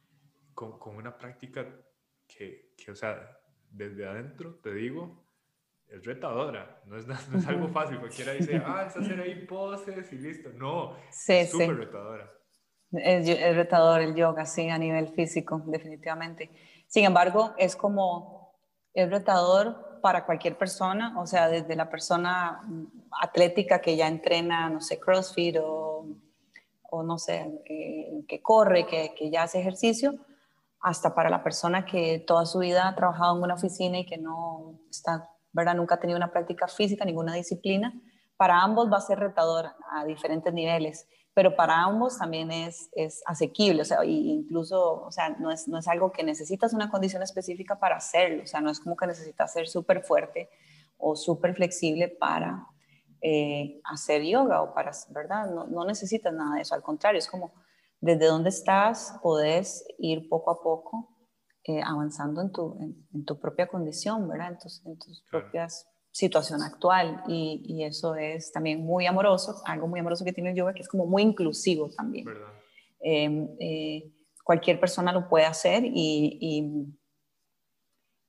[0.59, 1.64] con, con una práctica
[2.27, 3.38] que, que, o sea,
[3.71, 5.25] desde adentro, te digo,
[5.87, 8.01] es retadora, no es, no es algo fácil.
[8.01, 10.51] Cualquiera dice, ah, es hacer ahí poses y listo.
[10.55, 10.97] No,
[11.29, 12.29] es súper retadora.
[12.90, 16.51] Es, es, retador el yoga, sí, a nivel físico, definitivamente.
[16.88, 18.59] Sin embargo, es como,
[18.92, 22.68] es retador para cualquier persona, o sea, desde la persona
[23.12, 26.05] atlética que ya entrena, no sé, CrossFit o,
[26.90, 30.18] o no sé, eh, que corre, que, que, ya hace ejercicio,
[30.88, 34.18] hasta para la persona que toda su vida ha trabajado en una oficina y que
[34.18, 35.74] no está, ¿verdad?
[35.74, 37.92] Nunca ha tenido una práctica física, ninguna disciplina.
[38.37, 41.07] Para ambos va a ser retador a diferentes niveles
[41.38, 45.79] pero para ambos también es, es asequible, o sea, incluso, o sea, no es, no
[45.79, 49.07] es algo que necesitas una condición específica para hacerlo, o sea, no es como que
[49.07, 50.51] necesitas ser súper fuerte
[50.96, 52.66] o súper flexible para
[53.20, 55.48] eh, hacer yoga o para, ¿verdad?
[55.48, 57.53] No, no, necesitas nada de eso, al contrario, es como
[58.01, 61.17] desde donde estás podés ir poco a poco
[61.65, 62.79] eh, avanzando en tu,
[63.13, 64.53] en, tu propia condición, ¿verdad?
[64.53, 65.87] En tus, en tus propias
[66.19, 70.75] situación actual y, eso es también muy amoroso, algo muy amoroso que tiene el yoga
[70.75, 72.27] que es como muy inclusivo también.
[73.01, 76.91] Em, eh, cualquier persona lo puede hacer y,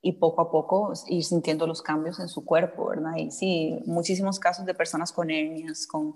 [0.02, 3.16] y, poco a poco ir sintiendo los cambios en su cuerpo, ¿verdad?
[3.18, 6.16] Y sí, muchísimos casos de personas con hernias, con,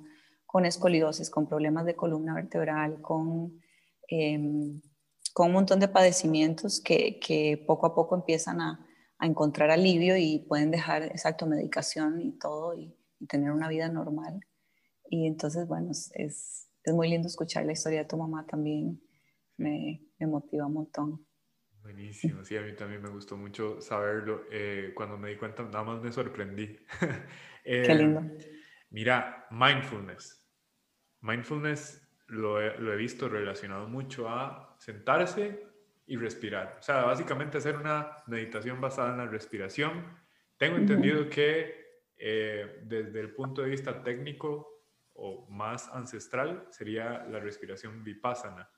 [0.54, 3.60] con escoliosis, con problemas de columna vertebral, con,
[4.08, 4.80] em,
[5.34, 8.88] con un montón de padecimientos que, que poco a poco empiezan a
[9.24, 12.94] a encontrar alivio y pueden dejar, exacto, medicación y todo y,
[13.30, 14.46] tener una vida normal.
[15.10, 19.02] Y entonces, bueno, es, es, muy lindo escuchar la historia de tu mamá también.
[19.56, 21.26] Me, me, motiva un montón.
[21.82, 24.42] Buenísimo, sí, a mí también me gustó mucho saberlo.
[24.52, 26.78] Eh, cuando me di cuenta, nada más me sorprendí.
[27.64, 28.22] Qué eh, lindo.
[28.90, 30.43] Mira, mindfulness.
[31.24, 35.66] Mindfulness lo he, lo he visto relacionado mucho a sentarse
[36.06, 36.78] y respirar.
[36.80, 40.06] O sea, básicamente hacer una meditación basada en la respiración.
[40.58, 41.84] Tengo entendido que
[42.18, 48.70] eh, desde el punto de vista técnico o más ancestral sería la respiración vipassana.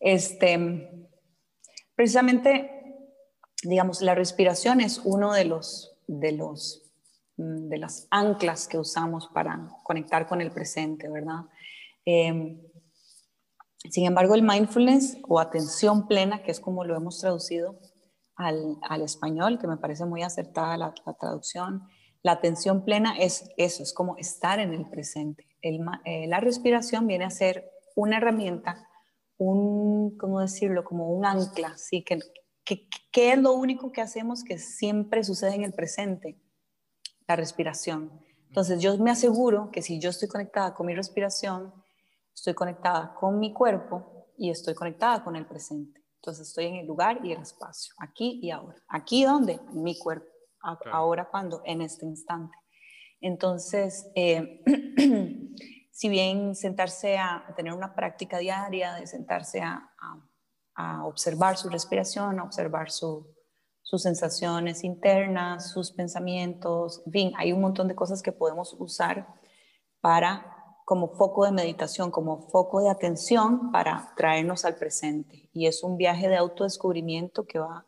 [0.00, 0.90] Este,
[1.94, 2.70] precisamente,
[3.62, 6.85] digamos, la respiración es uno de los, de los
[7.36, 11.44] de las anclas que usamos para conectar con el presente, ¿verdad?
[12.04, 12.58] Eh,
[13.90, 17.78] sin embargo, el mindfulness o atención plena, que es como lo hemos traducido,
[18.36, 21.82] al, al español, que me parece muy acertada la, traducción.
[22.22, 25.46] La atención plena es eso, es como estar en el presente.
[25.62, 28.88] Eh, la respiración viene a ser una herramienta,
[29.38, 30.84] un, ¿cómo decirlo?
[30.84, 32.02] Como un ancla, ¿sí?
[32.02, 32.18] Que,
[33.12, 36.36] ¿Qué es lo único que hacemos que siempre sucede en el presente?
[37.26, 38.10] La respiración.
[38.48, 41.74] Entonces yo me aseguro que si yo estoy conectada con mi respiración,
[42.34, 46.02] estoy conectada con mi cuerpo y estoy conectada con el presente.
[46.16, 48.78] Entonces estoy en el lugar y el espacio, aquí y ahora.
[48.88, 49.60] ¿Aquí dónde?
[49.72, 50.26] En mi cuerpo.
[50.90, 51.62] Ahora cuando?
[51.64, 52.56] En este instante.
[53.20, 54.62] Entonces, eh,
[55.90, 59.90] si bien sentarse a, tener una práctica diaria, de sentarse a,
[61.04, 62.90] observar su respiración, a observar
[63.86, 69.28] sus sensaciones internas, sus pensamientos, en fin, hay un montón de cosas que podemos usar
[70.00, 70.52] para
[70.84, 75.50] como foco de meditación, como foco de atención para traernos al presente.
[75.52, 77.86] Y es un viaje de autodescubrimiento que va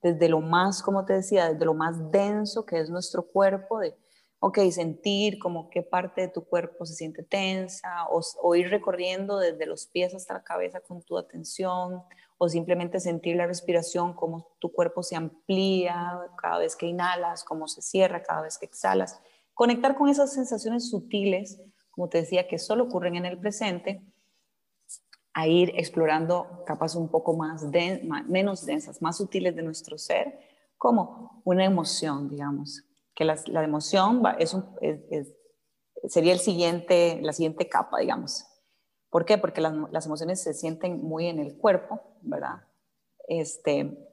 [0.00, 3.96] desde lo más, como te decía, desde lo más denso que es nuestro cuerpo, de,
[4.38, 9.38] ok, sentir como qué parte de tu cuerpo se siente tensa, o, o ir recorriendo
[9.38, 12.04] desde los pies hasta la cabeza con tu atención,
[12.42, 17.68] o simplemente sentir la respiración, cómo tu cuerpo se amplía cada vez que inhalas, cómo
[17.68, 19.20] se cierra cada vez que exhalas.
[19.52, 21.60] Conectar con esas sensaciones sutiles
[21.90, 24.02] como te decía, que solo ocurren en el presente,
[25.32, 27.64] a ir explorando capas un poco más,
[28.26, 30.40] menos densas, más sutiles de nuestro ser,
[30.76, 32.84] como una emoción, digamos,
[33.14, 34.56] que la, emoción es
[36.08, 38.46] sería el siguiente, la siguiente capa, digamos.
[39.10, 39.38] ¿Por qué?
[39.38, 42.62] Porque las, las, emociones se sienten muy en el cuerpo, ¿verdad?
[43.28, 44.08] Este,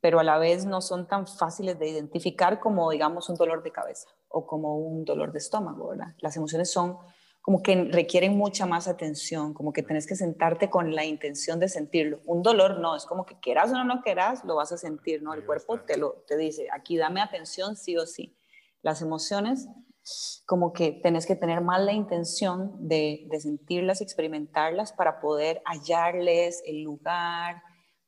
[0.00, 3.70] pero a la vez no son tan fáciles de identificar como, digamos, un dolor de
[3.70, 6.14] cabeza o como un dolor de estómago, ¿verdad?
[6.18, 6.98] Las emociones son
[7.40, 11.68] como que requieren mucha más atención, como que tenés que sentarte con la intención de
[11.68, 12.20] sentirlo.
[12.24, 15.22] Un dolor no, es como que quieras o no lo quieras, lo vas a sentir,
[15.22, 15.34] ¿no?
[15.34, 18.36] El cuerpo te, lo, te dice, aquí dame atención sí o sí.
[18.80, 19.68] Las emociones,
[20.46, 26.62] como que tenés que tener más la intención de, de sentirlas, experimentarlas para poder hallarles
[26.66, 27.62] el lugar,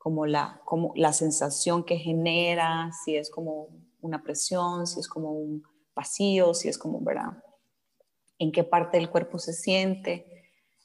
[0.05, 3.69] como la, como la sensación que genera, si es como
[4.03, 5.63] una presión, si es como un
[5.95, 7.43] vacío, si es como, ¿verdad?
[8.39, 10.27] En qué parte del cuerpo se siente.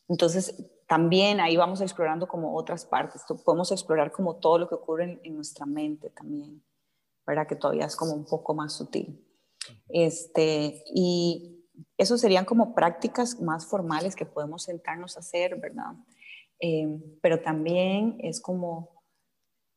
[0.08, 0.56] Entonces,
[0.88, 3.24] también ahí vamos explorando como otras partes.
[3.44, 6.64] Podemos explorar como todo lo que ocurre en, nuestra mente también,
[7.28, 7.46] ¿verdad?
[7.46, 9.22] Que todavía es como un poco más sutil.
[9.90, 11.66] Este, y
[11.98, 15.94] eso serían como prácticas más formales que podemos sentarnos a hacer, ¿verdad?
[16.60, 16.88] Eh,
[17.22, 19.04] pero también es como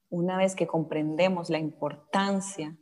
[0.08, 2.76] una vez que comprendemos la importancia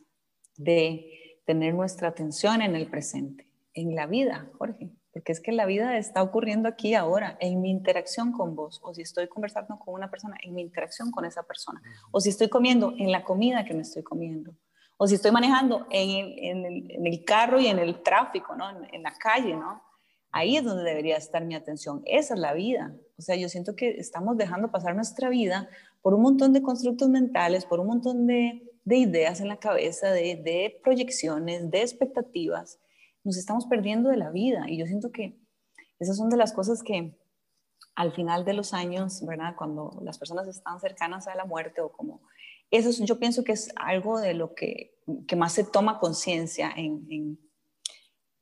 [0.56, 5.66] de tener nuestra atención en el presente, en la vida, Jorge, porque es que la
[5.66, 9.94] vida está ocurriendo aquí ahora, en mi interacción con vos, o si estoy conversando con
[9.94, 11.80] una persona, en mi interacción con esa persona,
[12.12, 14.54] o si estoy comiendo, en la comida que me estoy comiendo,
[15.02, 18.68] o si estoy manejando en, el, carro y en el tráfico, ¿no?
[18.92, 19.82] En, la calle, ¿no?
[20.30, 22.02] Ahí es donde debería estar mi atención.
[22.04, 22.94] Esa es la vida.
[23.16, 25.70] O sea, yo siento que estamos dejando pasar nuestra vida
[26.02, 30.78] por un montón de constructos mentales, por un montón de, ideas en la cabeza, de,
[30.84, 32.78] proyecciones, de expectativas.
[33.24, 35.40] Nos estamos perdiendo de la vida y yo siento que
[35.98, 37.18] esas son de las cosas que
[37.94, 39.54] al final de los años, ¿verdad?
[39.56, 42.20] Cuando las personas están cercanas a la muerte o como...
[42.70, 44.98] Eso yo pienso que es algo de lo que,
[45.36, 47.38] más se toma conciencia en, en,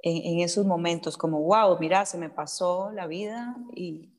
[0.03, 4.12] en, esos momentos, como, wow, mira, se me pasó la vida y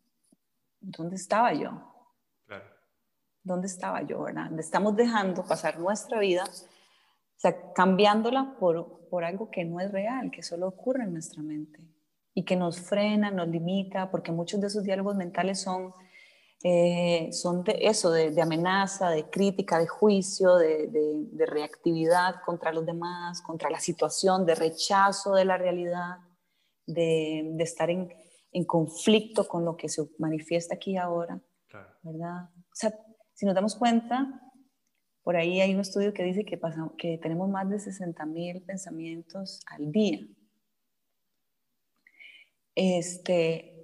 [0.79, 1.89] ¿dónde estaba yo?
[3.43, 4.57] ¿dónde estaba yo, verdad?
[4.59, 10.29] Estamos dejando pasar nuestra vida, o sea, cambiándola por, por algo que no es real,
[10.31, 11.79] que solo ocurre en nuestra mente
[12.33, 15.93] y que nos frena, nos limita, porque muchos de esos diálogos mentales son,
[16.61, 22.85] eh, son de eso, de, amenaza, de crítica, de juicio, de, de, reactividad contra los
[22.85, 26.17] demás, contra la situación, de rechazo de la realidad,
[26.85, 28.09] de, estar en,
[28.51, 31.41] en, conflicto con lo que se manifiesta aquí ahora,
[32.03, 32.49] ¿verdad?
[32.53, 32.93] O sea,
[33.33, 34.41] si nos damos cuenta,
[35.23, 36.59] por ahí hay un estudio que dice que,
[36.97, 40.19] que tenemos más de 60 mil pensamientos al día.
[42.75, 43.78] Este,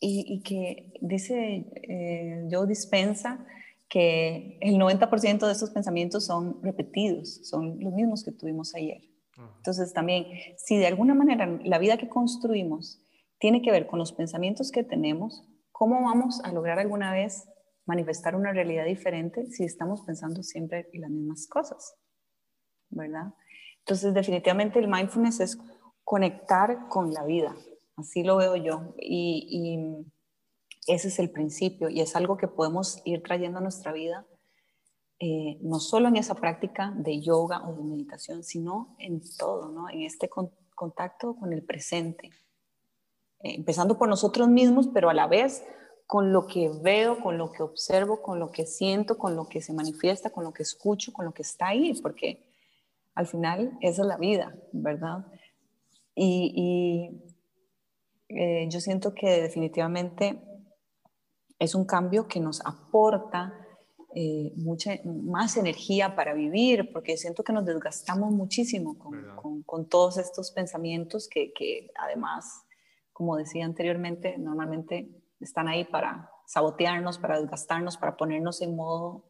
[0.00, 3.44] y, que dice eh, Joe Dispensa
[3.88, 9.00] que el 90% de estos pensamientos son repetidos, son los mismos que tuvimos ayer.
[9.56, 10.26] Entonces también,
[10.56, 13.00] si de alguna manera la vida que construimos
[13.38, 17.48] tiene que ver con los pensamientos que tenemos, ¿cómo vamos a lograr alguna vez
[17.88, 21.94] manifestar una realidad diferente si estamos pensando siempre en las mismas cosas,
[22.90, 23.32] ¿verdad?
[23.78, 25.58] Entonces, definitivamente el mindfulness es
[26.04, 27.56] conectar con la vida,
[27.98, 30.04] así lo veo yo, y,
[30.86, 34.26] ese es el principio, y es algo que podemos ir trayendo a nuestra vida
[35.20, 39.90] eh, no solo en esa práctica de yoga o de meditación, sino en todo, ¿no?
[39.90, 40.30] En este
[40.74, 42.28] contacto con el presente.
[43.40, 45.64] Eh, empezando por nosotros mismos, pero a la vez
[46.06, 49.60] con lo que veo, con lo que observo, con lo que siento, con lo que
[49.60, 52.46] se manifiesta, con lo que escucho, con lo que está ahí, porque
[53.14, 55.26] al final esa es la vida, ¿verdad?
[56.14, 57.10] Y,
[58.28, 60.42] eh, yo siento que definitivamente
[61.58, 63.52] es un cambio que nos aporta
[64.14, 70.18] eh, mucha más energía para vivir, porque siento que nos desgastamos muchísimo con, con, todos
[70.18, 72.64] estos pensamientos que, que, además,
[73.12, 75.10] como decía anteriormente, normalmente
[75.40, 79.28] están ahí para sabotearnos, para desgastarnos, para ponernos en modo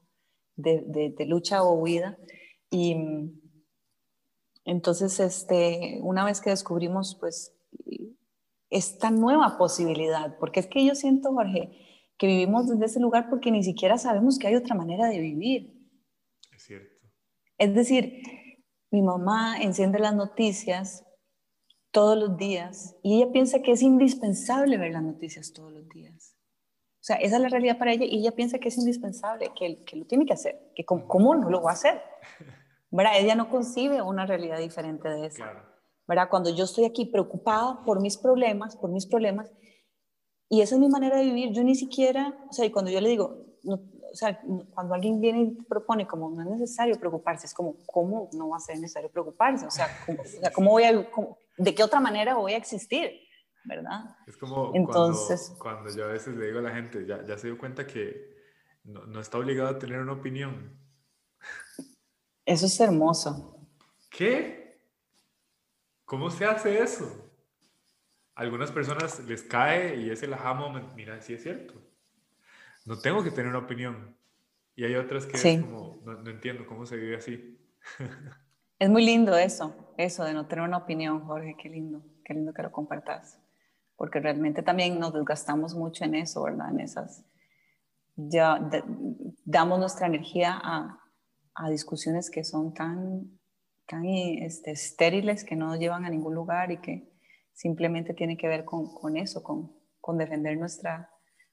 [0.54, 2.16] de, lucha o huida.
[2.70, 2.96] Y
[4.64, 7.54] entonces, este, una vez que descubrimos, pues,
[8.70, 11.86] esta nueva posibilidad, porque es que yo siento, Jorge,
[12.18, 15.72] que vivimos desde ese lugar porque ni siquiera sabemos que hay otra manera de vivir.
[16.54, 17.06] Es cierto.
[17.56, 18.22] Es decir,
[18.90, 21.04] mi mamá enciende las noticias
[21.90, 26.36] todos los días y ella piensa que es indispensable ver las noticias todos los días.
[27.00, 29.84] O sea, esa es la realidad para ella y ella piensa que es indispensable, que,
[29.84, 32.02] que lo tiene que hacer, que cómo no lo va a hacer.
[32.90, 33.12] ¿Verdad?
[33.18, 35.44] Ella no concibe una realidad diferente de esa.
[35.44, 35.77] Claro.
[36.08, 36.28] ¿Verdad?
[36.30, 39.52] Cuando yo estoy aquí preocupada por mis problemas, por mis problemas,
[40.48, 43.00] y esa es mi manera de vivir, yo ni siquiera, o sea, y cuando yo
[43.00, 44.40] le digo, o sea,
[44.72, 48.56] cuando alguien viene y propone como no es necesario preocuparse, es como, ¿cómo no va
[48.56, 49.66] a ser necesario preocuparse?
[49.66, 51.10] O sea, ¿cómo, o sea, ¿cómo voy a,
[51.58, 53.12] ¿de qué otra manera voy a existir?
[53.64, 54.16] ¿Verdad?
[54.26, 57.36] Es como Entonces, cuando, cuando yo a veces le digo a la gente, ya, ya
[57.36, 58.34] se dio cuenta que
[58.84, 60.80] no, no está obligado a tener una opinión.
[62.46, 63.68] Eso es hermoso.
[64.10, 64.67] ¿Qué?
[66.08, 67.28] ¿Cómo se hace eso?
[68.38, 71.74] algunas personas les cae y es el aha moment, mira, sí es cierto.
[72.86, 74.16] No tengo que tener una opinión.
[74.76, 77.58] Y hay otras que es como, no, no, entiendo cómo se vive así.
[78.78, 82.54] es muy lindo eso, eso de no tener una opinión, Jorge, qué lindo, qué lindo
[82.54, 83.40] que lo compartas.
[83.96, 86.70] Porque realmente también nos desgastamos mucho en eso, ¿verdad?
[86.70, 87.24] En esas.
[88.14, 88.70] Ya
[89.44, 91.02] damos nuestra energía a,
[91.56, 93.37] a, discusiones que son tan,
[93.88, 97.10] tan este, estériles que no llevan a ningún lugar y que
[97.52, 101.10] simplemente tiene que ver con, con eso, con, con, defender nuestra,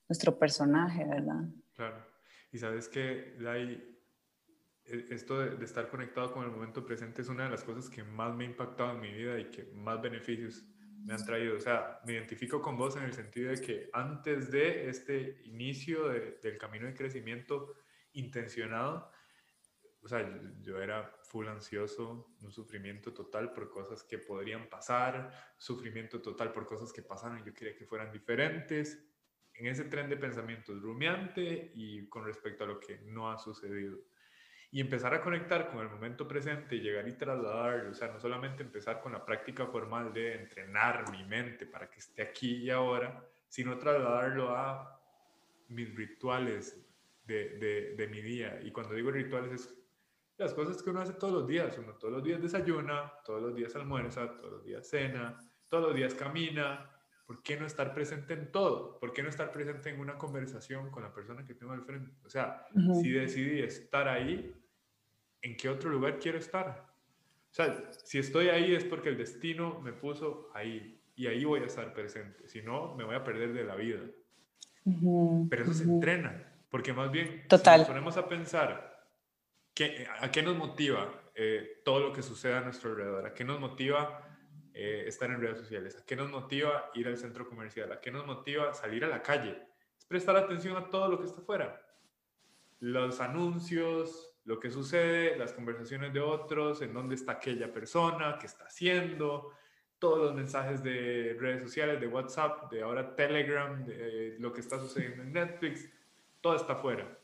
[0.08, 1.50] nuestro personaje, ¿verdad?
[1.74, 2.06] Claro.
[2.52, 3.38] Y sabes que,
[4.86, 8.04] e, esto de, estar conectado con el momento presente es una de las cosas que
[8.04, 10.64] más me ha impactado en mi vida y que más beneficios
[11.06, 11.56] me han traído.
[11.56, 16.10] O sea, me identifico con vos en el sentido de que antes de este inicio
[16.10, 17.74] del camino de crecimiento
[18.14, 19.10] intencionado,
[20.06, 20.24] o sea,
[20.62, 26.68] yo era full ansioso, un sufrimiento total por cosas que podrían pasar, sufrimiento total por
[26.68, 29.04] cosas que pasaron y yo quería que fueran diferentes,
[29.56, 33.98] en ese tren de pensamientos rumiante y con respecto a lo que no ha sucedido.
[34.70, 38.20] Y empezar a conectar con el momento presente y llegar y trasladarlo, o sea, no
[38.20, 42.70] solamente empezar con la práctica formal de entrenar mi mente para que esté aquí y
[42.70, 45.02] ahora, sino trasladarlo a
[45.70, 46.80] mis rituales
[47.26, 48.60] de, de, de mi día.
[48.62, 49.85] Y cuando digo rituales es
[50.38, 51.78] las cosas que uno hace todos los días.
[51.78, 55.96] Uno todos los días desayuna, todos los días almuerza, todos los días cena, todos los
[55.96, 56.90] días camina.
[57.26, 59.00] ¿Por qué no estar presente en todo?
[59.00, 62.12] ¿Por qué no estar presente en una conversación con la persona que tengo al frente?
[62.24, 62.68] O sea,
[63.02, 64.54] si decidí estar ahí,
[65.42, 66.86] ¿en qué otro lugar quiero estar?
[67.50, 71.62] O sea, si estoy ahí es porque el destino me puso ahí y ahí voy
[71.62, 72.48] a estar presente.
[72.48, 74.02] Si no, me voy a perder de la vida.
[75.50, 77.80] Pero eso se entrena, porque más bien, Total.
[77.80, 78.95] si nos ponemos a pensar
[80.22, 83.26] ¿A qué nos motiva eh, todo lo que sucede a nuestro alrededor?
[83.26, 84.26] ¿A qué nos motiva
[84.74, 85.98] eh, estar en redes sociales?
[85.98, 87.92] ¿A qué nos motiva ir al centro comercial?
[87.92, 89.62] ¿A qué nos motiva salir a la calle?
[89.98, 91.82] Es prestar atención a todo lo que está afuera.
[92.80, 98.46] Los anuncios, lo que sucede, las conversaciones de otros, en dónde está aquella persona, qué
[98.46, 99.52] está haciendo,
[100.00, 104.80] todos los mensajes de redes sociales, de WhatsApp, de ahora Telegram, de lo que está
[104.80, 105.90] sucediendo en Netflix,
[106.40, 107.20] todo está afuera.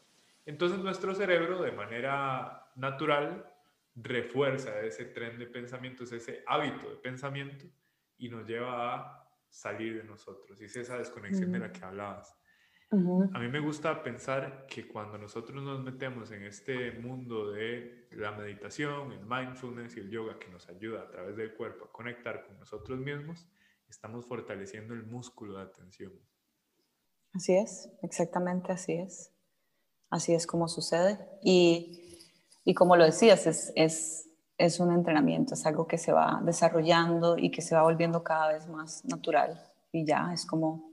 [0.45, 3.51] Entonces nuestro cerebro de manera natural
[3.95, 7.65] refuerza ese tren de pensamientos, ese hábito de pensamiento
[8.17, 10.61] y nos lleva a salir de nosotros.
[10.61, 12.37] Y es esa desconexión de la que hablabas.
[12.93, 18.33] A mí me gusta pensar que cuando nosotros nos metemos en este mundo de la
[18.33, 22.45] meditación, el mindfulness y el yoga que nos ayuda a través del cuerpo a conectar
[22.45, 23.47] con nosotros mismos,
[23.87, 26.11] estamos fortaleciendo el músculo de atención.
[27.33, 29.33] Así es, exactamente así es.
[30.11, 31.17] Así es como sucede.
[31.41, 32.19] Y,
[32.63, 37.35] y como lo decías, es, es, es, un entrenamiento, es algo que se va desarrollando
[37.37, 39.59] y que se va volviendo cada vez más natural.
[39.91, 40.91] Y ya es como...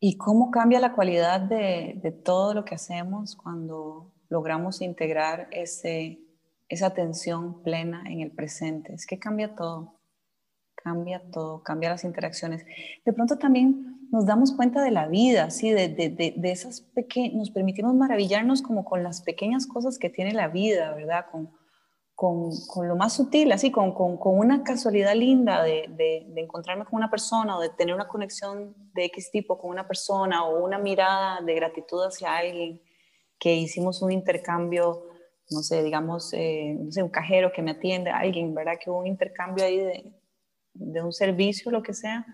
[0.00, 6.20] ¿Y cómo cambia la cualidad de, de todo lo que hacemos cuando, logramos integrar ese,
[6.68, 8.94] esa atención plena en el presente.
[8.94, 10.00] Es que cambia todo,
[10.74, 12.64] cambia todo, cambia las interacciones.
[13.04, 15.70] De pronto también nos damos cuenta de la vida, ¿sí?
[15.70, 20.32] de, de, de, esas pequeñas, nos permitimos maravillarnos como con las pequeñas cosas que tiene
[20.32, 21.26] la vida, ¿verdad?
[21.30, 21.50] Con,
[22.14, 27.10] con, con lo más sutil, así, con, con, una casualidad linda de, encontrarme con una
[27.10, 31.40] persona o de tener una conexión de X tipo con una persona o una mirada
[31.42, 32.80] de gratitud hacia alguien
[33.38, 35.04] que hicimos un intercambio
[35.50, 38.74] no sé, digamos, eh, no sé, un cajero que me atiende, alguien, ¿verdad?
[38.82, 40.12] Que hubo un intercambio ahí de,
[40.74, 42.26] de un servicio, lo que sea,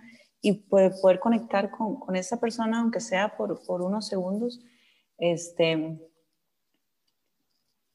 [0.44, 4.60] y poder, poder conectar con, con, esa persona, aunque sea por, por, unos segundos.
[5.16, 5.98] Este,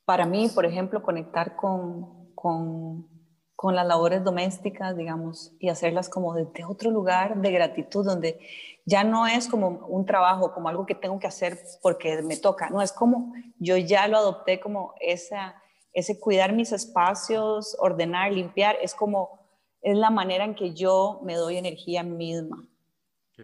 [0.03, 3.07] para mí, por ejemplo, conectar con, con,
[3.55, 8.39] con las labores domésticas, digamos, y hacerlas como desde otro lugar de gratitud, donde
[8.83, 12.71] ya no es como un trabajo, como algo que tengo que hacer porque me toca,
[12.71, 15.61] no, es como yo ya lo adopté como esa,
[15.93, 19.38] ese cuidar mis espacios, ordenar, limpiar, es como,
[19.81, 22.67] es la manera en que yo me doy energía misma.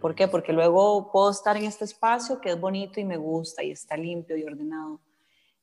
[0.00, 0.28] ¿Por qué?
[0.28, 3.96] Porque luego puedo estar en este espacio que es bonito y me gusta y está
[3.96, 5.00] limpio y ordenado.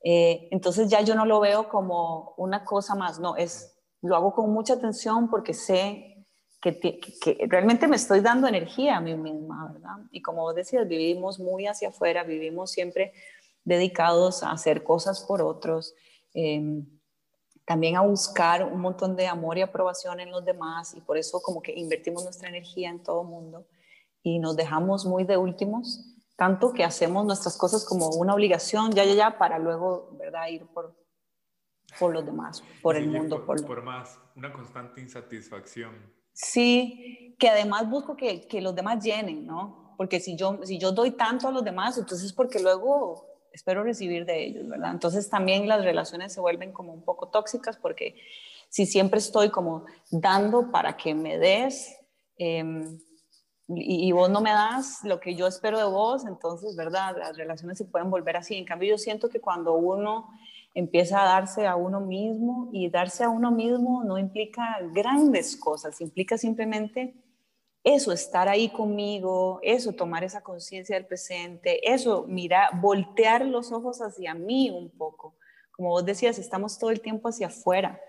[0.03, 4.33] Eh, entonces ya yo no lo veo como una cosa más, no, es, lo hago
[4.33, 6.13] con mucha atención porque sé
[6.59, 9.97] que, realmente me estoy dando energía a mí misma, ¿verdad?
[10.11, 13.13] Y como vos decías, vivimos muy hacia afuera, vivimos siempre
[13.65, 15.93] dedicados a hacer cosas por otros,
[16.33, 16.85] em,
[17.65, 21.41] también a buscar un montón de amor y aprobación en los demás y por eso
[21.41, 23.65] como que invertimos nuestra energía en todo mundo
[24.21, 26.05] y nos dejamos muy de últimos,
[26.35, 30.65] tanto que hacemos nuestras cosas como una obligación, ya, ya, ya, para luego, ¿verdad?, ir
[30.67, 30.95] por,
[31.99, 33.45] por los demás, por el mundo.
[33.45, 35.93] Por, por más, una constante insatisfacción.
[36.31, 39.93] Sí, que además busco que, que, los demás llenen, ¿no?
[39.97, 44.25] Porque si yo, si yo doy tanto a los demás, entonces porque luego espero recibir
[44.25, 44.91] de ellos, ¿verdad?
[44.91, 48.15] Entonces también las relaciones se vuelven como un poco tóxicas porque
[48.69, 51.95] si siempre estoy como dando para que me des
[52.37, 52.99] em,
[53.67, 57.15] y, y, vos no me das lo que yo espero de vos, entonces, ¿verdad?
[57.17, 58.55] Las relaciones se pueden volver así.
[58.55, 60.27] En cambio, yo siento que cuando uno
[60.73, 66.01] empieza a darse a uno mismo y darse a uno mismo no implica grandes cosas,
[66.01, 67.15] implica simplemente
[67.83, 74.01] eso, estar ahí conmigo, eso, tomar esa conciencia del presente, eso, mira, voltear los ojos
[74.01, 75.35] hacia mí un poco.
[75.71, 77.99] Como vos decías, estamos todo el tiempo hacia afuera,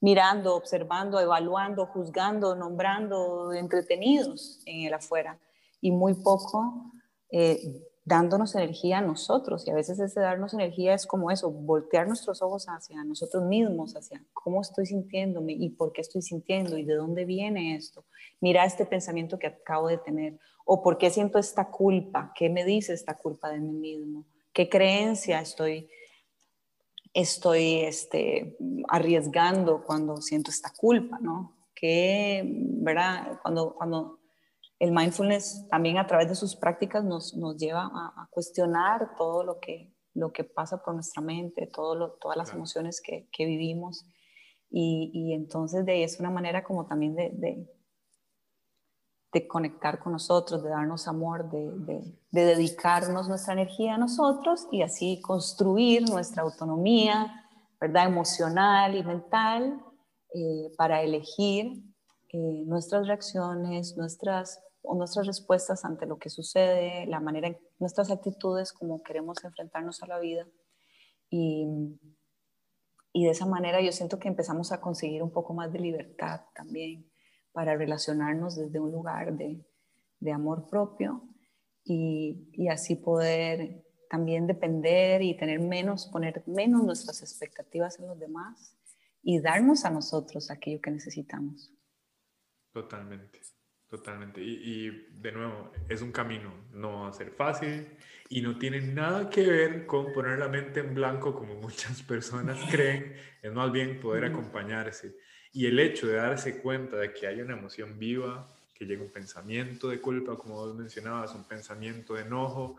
[0.00, 5.40] mirando, observando, evaluando, juzgando, nombrando, entretenidos en el afuera
[5.80, 6.92] y muy poco
[7.30, 9.66] eh, dándonos energía a nosotros.
[9.66, 13.94] Y a veces ese darnos energía es como eso, voltear nuestros ojos hacia nosotros mismos,
[13.96, 18.04] hacia cómo estoy sintiéndome y por qué estoy sintiendo y de dónde viene esto.
[18.40, 22.64] Mira este pensamiento que acabo de tener o por qué siento esta culpa, qué me
[22.64, 25.90] dice esta culpa de mí mismo, qué creencia estoy
[27.12, 31.56] estoy este, arriesgando cuando siento esta culpa, ¿no?
[31.74, 33.40] Que, ¿verdad?
[33.42, 34.18] Cuando, cuando
[34.78, 39.58] el mindfulness también a través de sus prácticas nos, nos lleva a, cuestionar todo lo
[39.58, 44.06] que, lo que pasa por nuestra mente, todo todas las emociones que, que vivimos.
[44.68, 47.70] Y, y, entonces de ahí es una manera como también de, de,
[49.32, 51.70] de conectar con nosotros, de darnos amor, de,
[52.32, 57.44] de, dedicarnos nuestra energía a nosotros y así construir nuestra autonomía,
[57.80, 58.06] ¿verdad?
[58.06, 59.80] Emocional y mental
[60.34, 61.82] eh, para elegir
[62.32, 68.10] eh, nuestras reacciones, nuestras o nuestras respuestas ante lo que sucede, la manera, en, nuestras
[68.10, 70.46] actitudes, como queremos enfrentarnos a la vida.
[71.28, 71.66] Y,
[73.12, 76.42] y de esa manera yo siento que empezamos a conseguir un poco más de libertad
[76.54, 77.10] también
[77.52, 79.64] para relacionarnos desde un lugar de,
[80.20, 81.22] de amor propio
[81.84, 88.18] y, y, así poder también depender y tener menos, poner menos nuestras expectativas en los
[88.18, 88.76] demás
[89.22, 91.72] y darnos a nosotros aquello que necesitamos.
[92.72, 93.40] Totalmente.
[93.88, 94.40] Totalmente.
[94.42, 97.86] Y, de nuevo, es un camino, no va a ser fácil
[98.28, 102.58] y no tiene nada que ver con poner la mente en blanco como muchas personas
[102.70, 105.16] creen, es más bien poder acompañarse.
[105.52, 109.10] Y el hecho de darse cuenta de que hay una emoción viva, que llega un
[109.10, 112.76] pensamiento de culpa, como vos mencionabas, un pensamiento de enojo,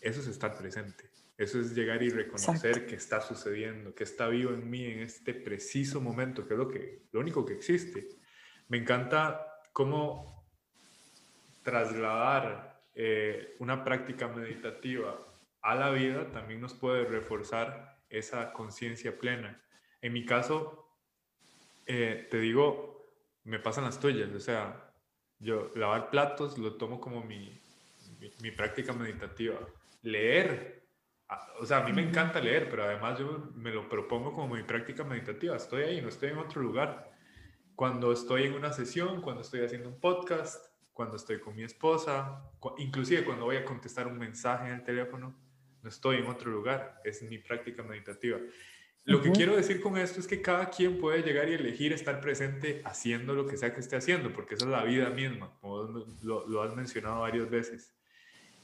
[0.00, 1.10] eso es estar presente.
[1.36, 5.34] Eso es llegar y reconocer que está sucediendo, que está vivo en mí en este
[5.34, 8.08] preciso momento, que es lo, que, lo único que existe.
[8.68, 10.46] Me encanta cómo
[11.62, 15.18] trasladar eh, una práctica meditativa
[15.62, 19.62] a la vida también nos puede reforzar esa conciencia plena.
[20.00, 20.88] En mi caso,
[21.86, 23.06] eh, te digo,
[23.44, 24.92] me pasan las tuyas, o sea,
[25.38, 27.60] yo lavar platos lo tomo como mi,
[28.20, 29.58] mi, mi práctica meditativa.
[30.02, 30.82] Leer
[31.60, 34.62] o sea, a mí me encanta leer, pero además yo me lo propongo como mi
[34.62, 35.56] práctica meditativa.
[35.56, 37.11] Estoy ahí, no estoy en otro lugar.
[37.76, 42.42] Cuando estoy en una sesión, cuando estoy haciendo un podcast, cuando estoy con mi esposa,
[42.78, 45.34] inclusive cuando voy a contestar un mensaje en el teléfono,
[45.82, 47.00] no estoy en otro lugar.
[47.04, 48.38] Es mi práctica meditativa.
[49.04, 52.20] Lo que quiero decir con esto es que cada quien puede llegar y elegir estar
[52.20, 56.04] presente haciendo lo que sea que esté haciendo, porque esa es la vida misma, como
[56.22, 57.92] lo, has mencionado varias veces.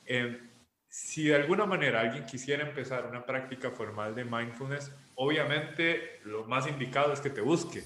[0.06, 0.40] Eh,
[0.88, 6.68] si de alguna manera alguien quisiera empezar una práctica formal de mindfulness, obviamente lo más
[6.68, 7.82] indicado es que te busque.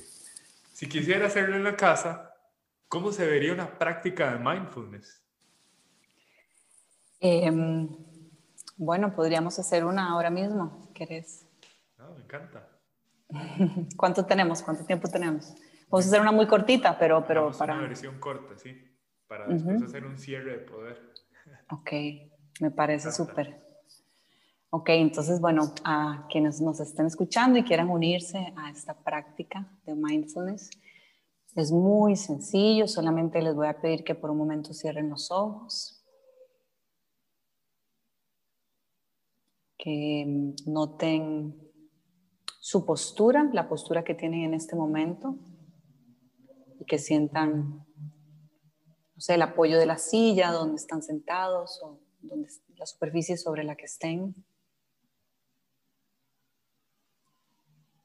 [0.83, 2.35] Si quisiera hacerlo en la casa,
[2.89, 5.25] ¿cómo se vería una práctica de mindfulness?
[7.21, 7.89] Em,
[8.79, 11.47] bueno, podríamos hacer una ahora mismo, ¿querés?
[11.99, 12.69] Ah, me encanta.
[13.97, 14.61] ¿Cuánto tenemos?
[14.65, 15.55] ¿Cuánto tiempo tenemos?
[15.89, 17.75] Vamos a hacer una muy cortita, pero, pero para...
[17.75, 18.77] Una versión corta, sí,
[19.29, 21.01] para después hacer un cierre de poder.
[21.71, 21.93] Ok.
[22.61, 23.72] Me parece súper.
[24.75, 29.95] Ok, entonces, bueno, a quienes nos estén escuchando y quieran unirse a esta práctica de
[29.95, 30.71] mindfulness,
[31.55, 36.03] es muy sencillo, solamente les voy a pedir que por un momento cierren los ojos,
[39.77, 41.55] que noten
[42.59, 45.37] su postura, la postura que tienen en este momento,
[46.81, 47.85] y que sientan,
[49.15, 53.65] no sé, el apoyo de la silla donde están sentados o donde, la superficie sobre
[53.65, 54.35] la que estén.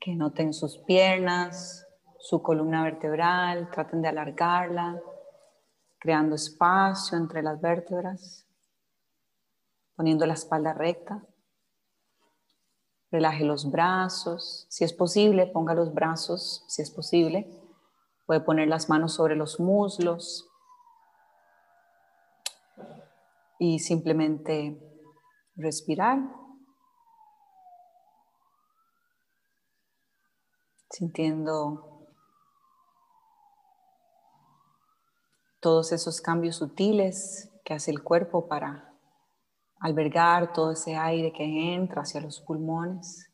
[0.08, 1.86] Que noten sus piernas,
[2.18, 5.02] su columna vertebral, traten de alargarla,
[6.00, 8.48] creando espacio entre las vértebras,
[9.98, 11.28] poniendo la espalda recta.
[13.12, 17.52] Relaje los brazos, si es posible, ponga los brazos, si es posible.
[18.26, 20.50] Puede poner las manos sobre los muslos,
[23.60, 24.80] y simplemente
[25.58, 26.20] respirar,
[30.90, 32.08] sintiendo
[35.60, 38.94] todos esos cambios sutiles que hace el cuerpo para
[39.80, 43.30] albergar todo ese aire que entra hacia los pulmones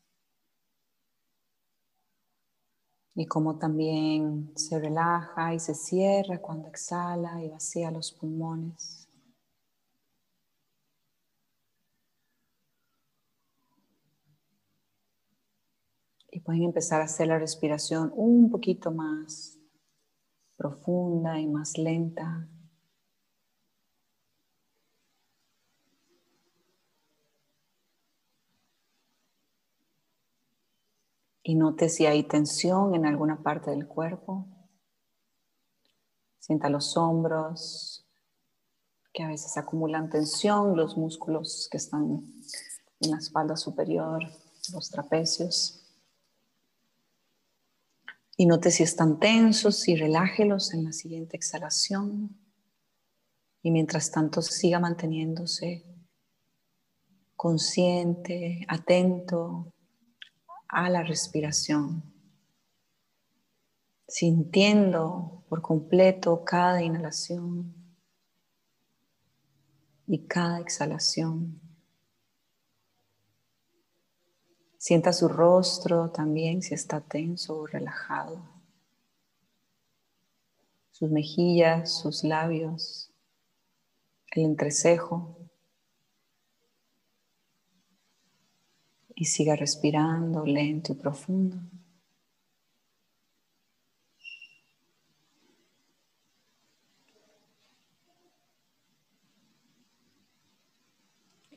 [3.14, 9.03] y cómo también se relaja y se cierra cuando exhala y vacía los pulmones.
[16.34, 19.56] Y pueden empezar a hacer la respiración un poquito más
[20.56, 22.48] profunda y más lenta.
[31.44, 34.48] Y note si hay tensión en alguna parte del cuerpo.
[36.40, 38.08] Sienta los hombros,
[39.12, 42.24] que a veces acumulan tensión, los músculos que están
[42.98, 44.20] en la espalda superior,
[44.72, 45.83] los trapecios.
[48.36, 52.36] Y note si están tensos y relájelos en la siguiente exhalación.
[53.62, 55.84] Y mientras tanto siga manteniéndose
[57.36, 59.74] consciente, atento
[60.68, 62.02] a la respiración,
[64.08, 67.74] sintiendo por completo cada inhalación
[70.06, 71.63] y cada exhalación.
[74.86, 78.38] Sienta su rostro también si está tenso o relajado.
[80.90, 83.10] Sus mejillas, sus labios,
[84.32, 85.38] el entrecejo.
[89.14, 91.56] Y siga respirando lento y profundo.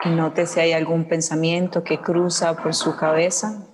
[0.05, 3.67] Note si hay algún pensamiento que cruza por su cabeza.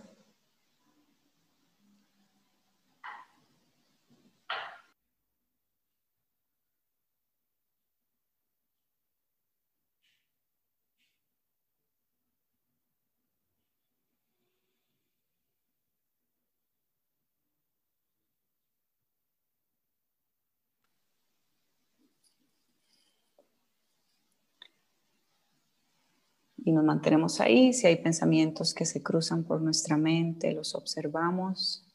[26.66, 27.74] Y nos mantenemos ahí.
[27.74, 31.86] Si hay pensamientos que se cruzan por nuestra mente, los observamos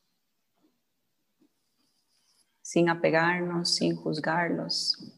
[2.61, 5.18] sin apegarnos, sin juzgarlos.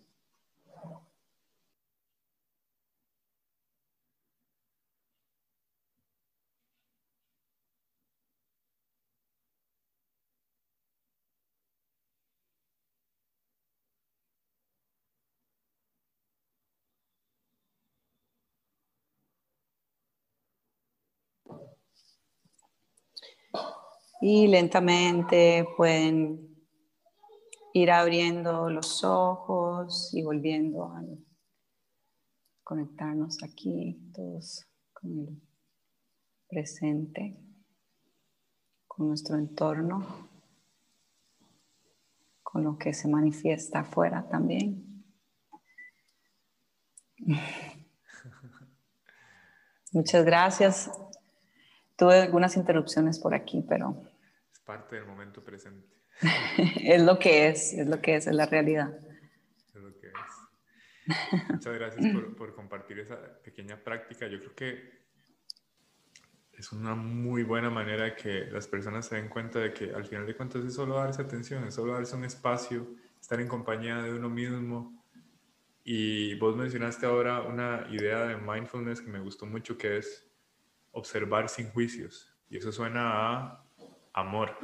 [24.20, 26.50] Y lentamente pueden
[27.72, 31.02] ir abriendo los ojos y volviendo a
[32.62, 35.42] conectarnos aquí todos con el
[36.48, 37.36] presente,
[38.86, 40.28] con nuestro entorno,
[42.42, 45.04] con lo que se manifiesta afuera también.
[49.92, 50.90] Muchas gracias.
[51.96, 54.09] Tuve algunas interrupciones por aquí, pero...
[54.70, 55.88] Parte del momento presente.
[56.80, 58.96] es lo que es, es lo que es, es la realidad.
[59.66, 61.48] Es lo que es.
[61.48, 64.28] Muchas gracias por, por compartir esa pequeña práctica.
[64.28, 65.00] Yo creo que
[66.52, 70.04] es una muy buena manera de que las personas se den cuenta de que al
[70.04, 73.96] final de cuentas es solo darse atención, es solo darse un espacio, estar en compañía
[73.96, 75.04] de uno mismo,
[75.82, 80.30] y vos mencionaste ahora una idea de mindfulness que me gustó mucho, que es
[80.92, 82.32] observar sin juicios.
[82.48, 83.69] Y eso suena a
[84.20, 84.56] amor.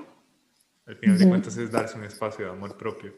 [0.86, 3.12] Al final de cuentas es darse un espacio de amor propio.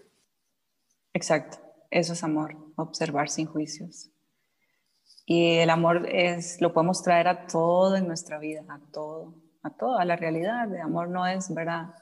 [1.13, 1.59] Exacto,
[1.91, 4.11] eso es amor, observar sin juicios.
[5.27, 9.71] Y el amor es, lo podemos traer a todo en nuestra vida, a todo, a
[9.71, 10.73] todo, a la realidad.
[10.75, 11.95] El amor no es, ¿verdad?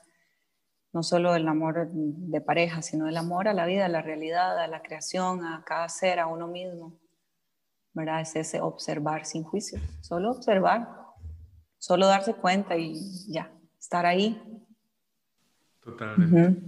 [0.96, 4.58] no solo el amor de pareja, sino el amor a la vida, a la realidad,
[4.58, 6.98] a la creación, a cada ser, a uno mismo.
[7.92, 8.22] ¿Verdad?
[8.22, 10.88] Es ese observar sin juicio, solo observar,
[11.76, 12.98] solo darse cuenta y
[13.30, 13.52] ya,
[13.86, 14.42] estar ahí.
[15.80, 16.60] Totalmente.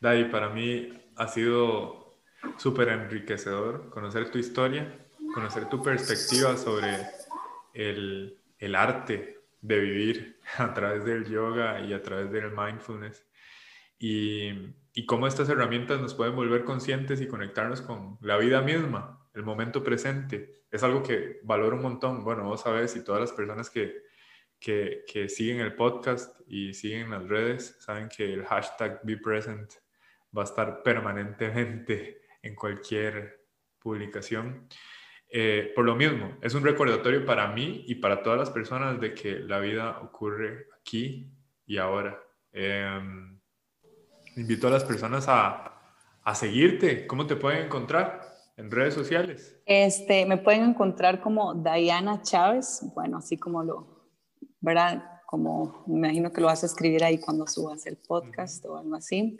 [0.00, 2.22] Uh para mí ha sido
[2.56, 4.96] súper enriquecedor conocer tu historia,
[5.34, 6.88] conocer tu perspectiva sobre
[7.74, 13.26] el, el arte de vivir a través del yoga y a través del mindfulness
[13.98, 14.50] y,
[14.94, 19.42] y cómo estas herramientas nos pueden volver conscientes y conectarnos con la vida misma, el
[19.42, 20.62] momento presente.
[20.70, 22.22] Es algo que valoro un montón.
[22.22, 24.04] Bueno, vos sabés y todas las personas que,
[24.60, 29.72] que, que siguen el podcast y siguen las redes saben que el hashtag BePresent
[30.36, 33.46] va a estar permanentemente en cualquier
[33.78, 34.68] publicación.
[35.30, 39.12] Eh, por lo mismo, es un recordatorio para mí y para todas las personas de
[39.12, 41.30] que la vida ocurre aquí
[41.66, 42.18] y ahora.
[42.52, 43.00] Eh,
[44.36, 45.82] invito a las personas a,
[46.22, 47.06] a seguirte.
[47.06, 48.38] ¿Cómo te pueden encontrar?
[48.58, 49.56] en redes sociales?
[49.64, 54.10] Este, me pueden encontrar como Diana Chávez, bueno, así como lo,
[54.60, 55.17] ¿verdad?
[55.28, 58.94] Como me imagino que lo vas a escribir ahí cuando subas el podcast o algo
[58.94, 59.36] así.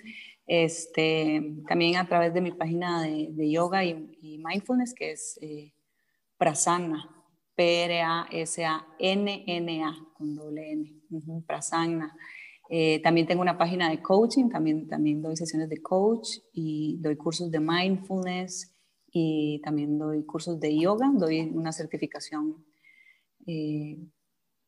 [0.46, 5.72] Este, también a través de mi página de, de yoga y, mindfulness, que es eh,
[6.36, 7.08] Prasanna,
[7.54, 8.36] P-R-A-S-A-N-N-A,
[10.12, 11.02] con doble N,
[11.46, 12.14] Prasanna.
[12.68, 17.16] Eh, también tengo una página de coaching, también, también doy sesiones de coach y doy
[17.16, 18.74] cursos de mindfulness
[19.10, 22.62] y también doy cursos de yoga, doy una certificación
[23.46, 23.96] eh,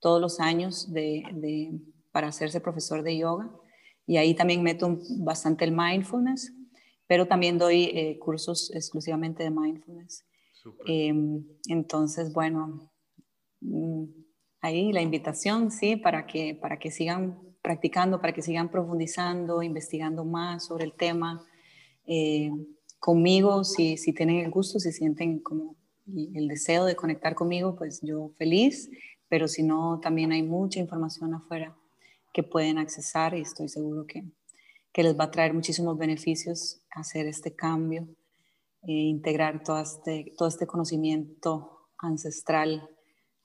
[0.00, 1.78] todos los años de, de,
[2.10, 3.50] para hacerse profesor de yoga
[4.06, 6.52] y ahí también meto bastante el mindfulness,
[7.06, 10.24] pero también doy eh, cursos exclusivamente de mindfulness.
[10.86, 12.92] Em, entonces, bueno,
[13.60, 14.04] mm,
[14.60, 20.24] ahí la invitación, sí, para que, para que sigan practicando para que sigan profundizando, investigando
[20.24, 21.44] más sobre el tema.
[22.06, 22.50] Eh,
[22.98, 25.76] conmigo, si, si tienen el gusto, si sienten como
[26.34, 28.90] el deseo de conectar conmigo, pues yo feliz,
[29.30, 31.74] pero si no, también hay mucha información afuera
[32.34, 34.24] que pueden accesar y estoy seguro que,
[34.92, 38.06] que les va a traer muchísimos beneficios hacer este cambio,
[38.82, 42.88] e integrar todo este, todo este conocimiento ancestral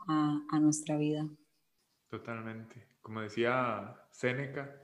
[0.07, 1.27] a, a nuestra vida.
[2.09, 2.87] Totalmente.
[3.01, 4.75] Como decía Séneca,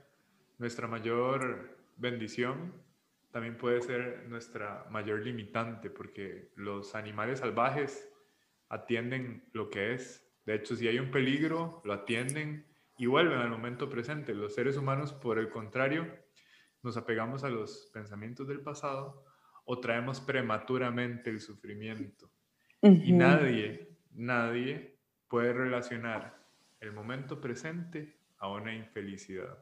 [0.58, 2.72] nuestra mayor bendición
[3.30, 8.10] también puede ser nuestra mayor limitante, porque los animales salvajes
[8.68, 10.22] atienden lo que es.
[10.44, 12.66] De hecho, si hay un peligro, lo atienden
[12.98, 14.34] y vuelven al momento presente.
[14.34, 16.06] Los seres humanos, por el contrario,
[16.82, 19.24] nos apegamos a los pensamientos del pasado
[19.64, 22.30] o traemos prematuramente el sufrimiento.
[22.80, 26.44] Y nadie, nadie puede relacionar
[26.80, 29.56] el momento presente a una infelicidad.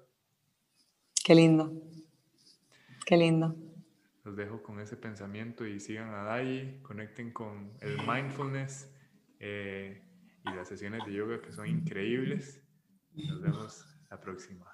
[1.22, 1.70] Qué lindo,
[3.04, 3.54] qué lindo.
[4.24, 8.90] Los dejo con ese pensamiento y sigan a Dai, conecten con el mindfulness
[9.38, 10.02] eh,
[10.44, 12.62] y las sesiones de yoga que son increíbles.
[13.12, 14.66] Nos vemos la próxima.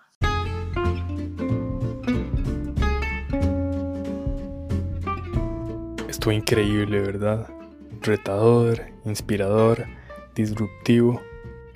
[6.09, 7.49] Estuvo increíble, ¿verdad?
[8.03, 9.85] Retador, inspirador,
[10.35, 11.21] disruptivo.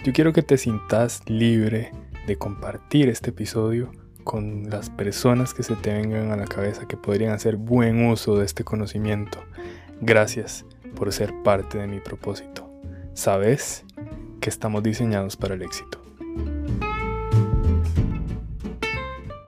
[0.05, 1.93] Yo quiero que te sintas libre
[2.27, 3.91] de compartir este episodio
[4.25, 8.37] con las personas que se te vengan a la cabeza que podrían hacer buen uso
[8.39, 9.39] de este conocimiento.
[10.01, 10.65] Gracias
[10.95, 12.70] por ser parte de mi propósito.
[13.15, 13.85] Sabes
[14.41, 16.00] que estamos diseñados para el éxito.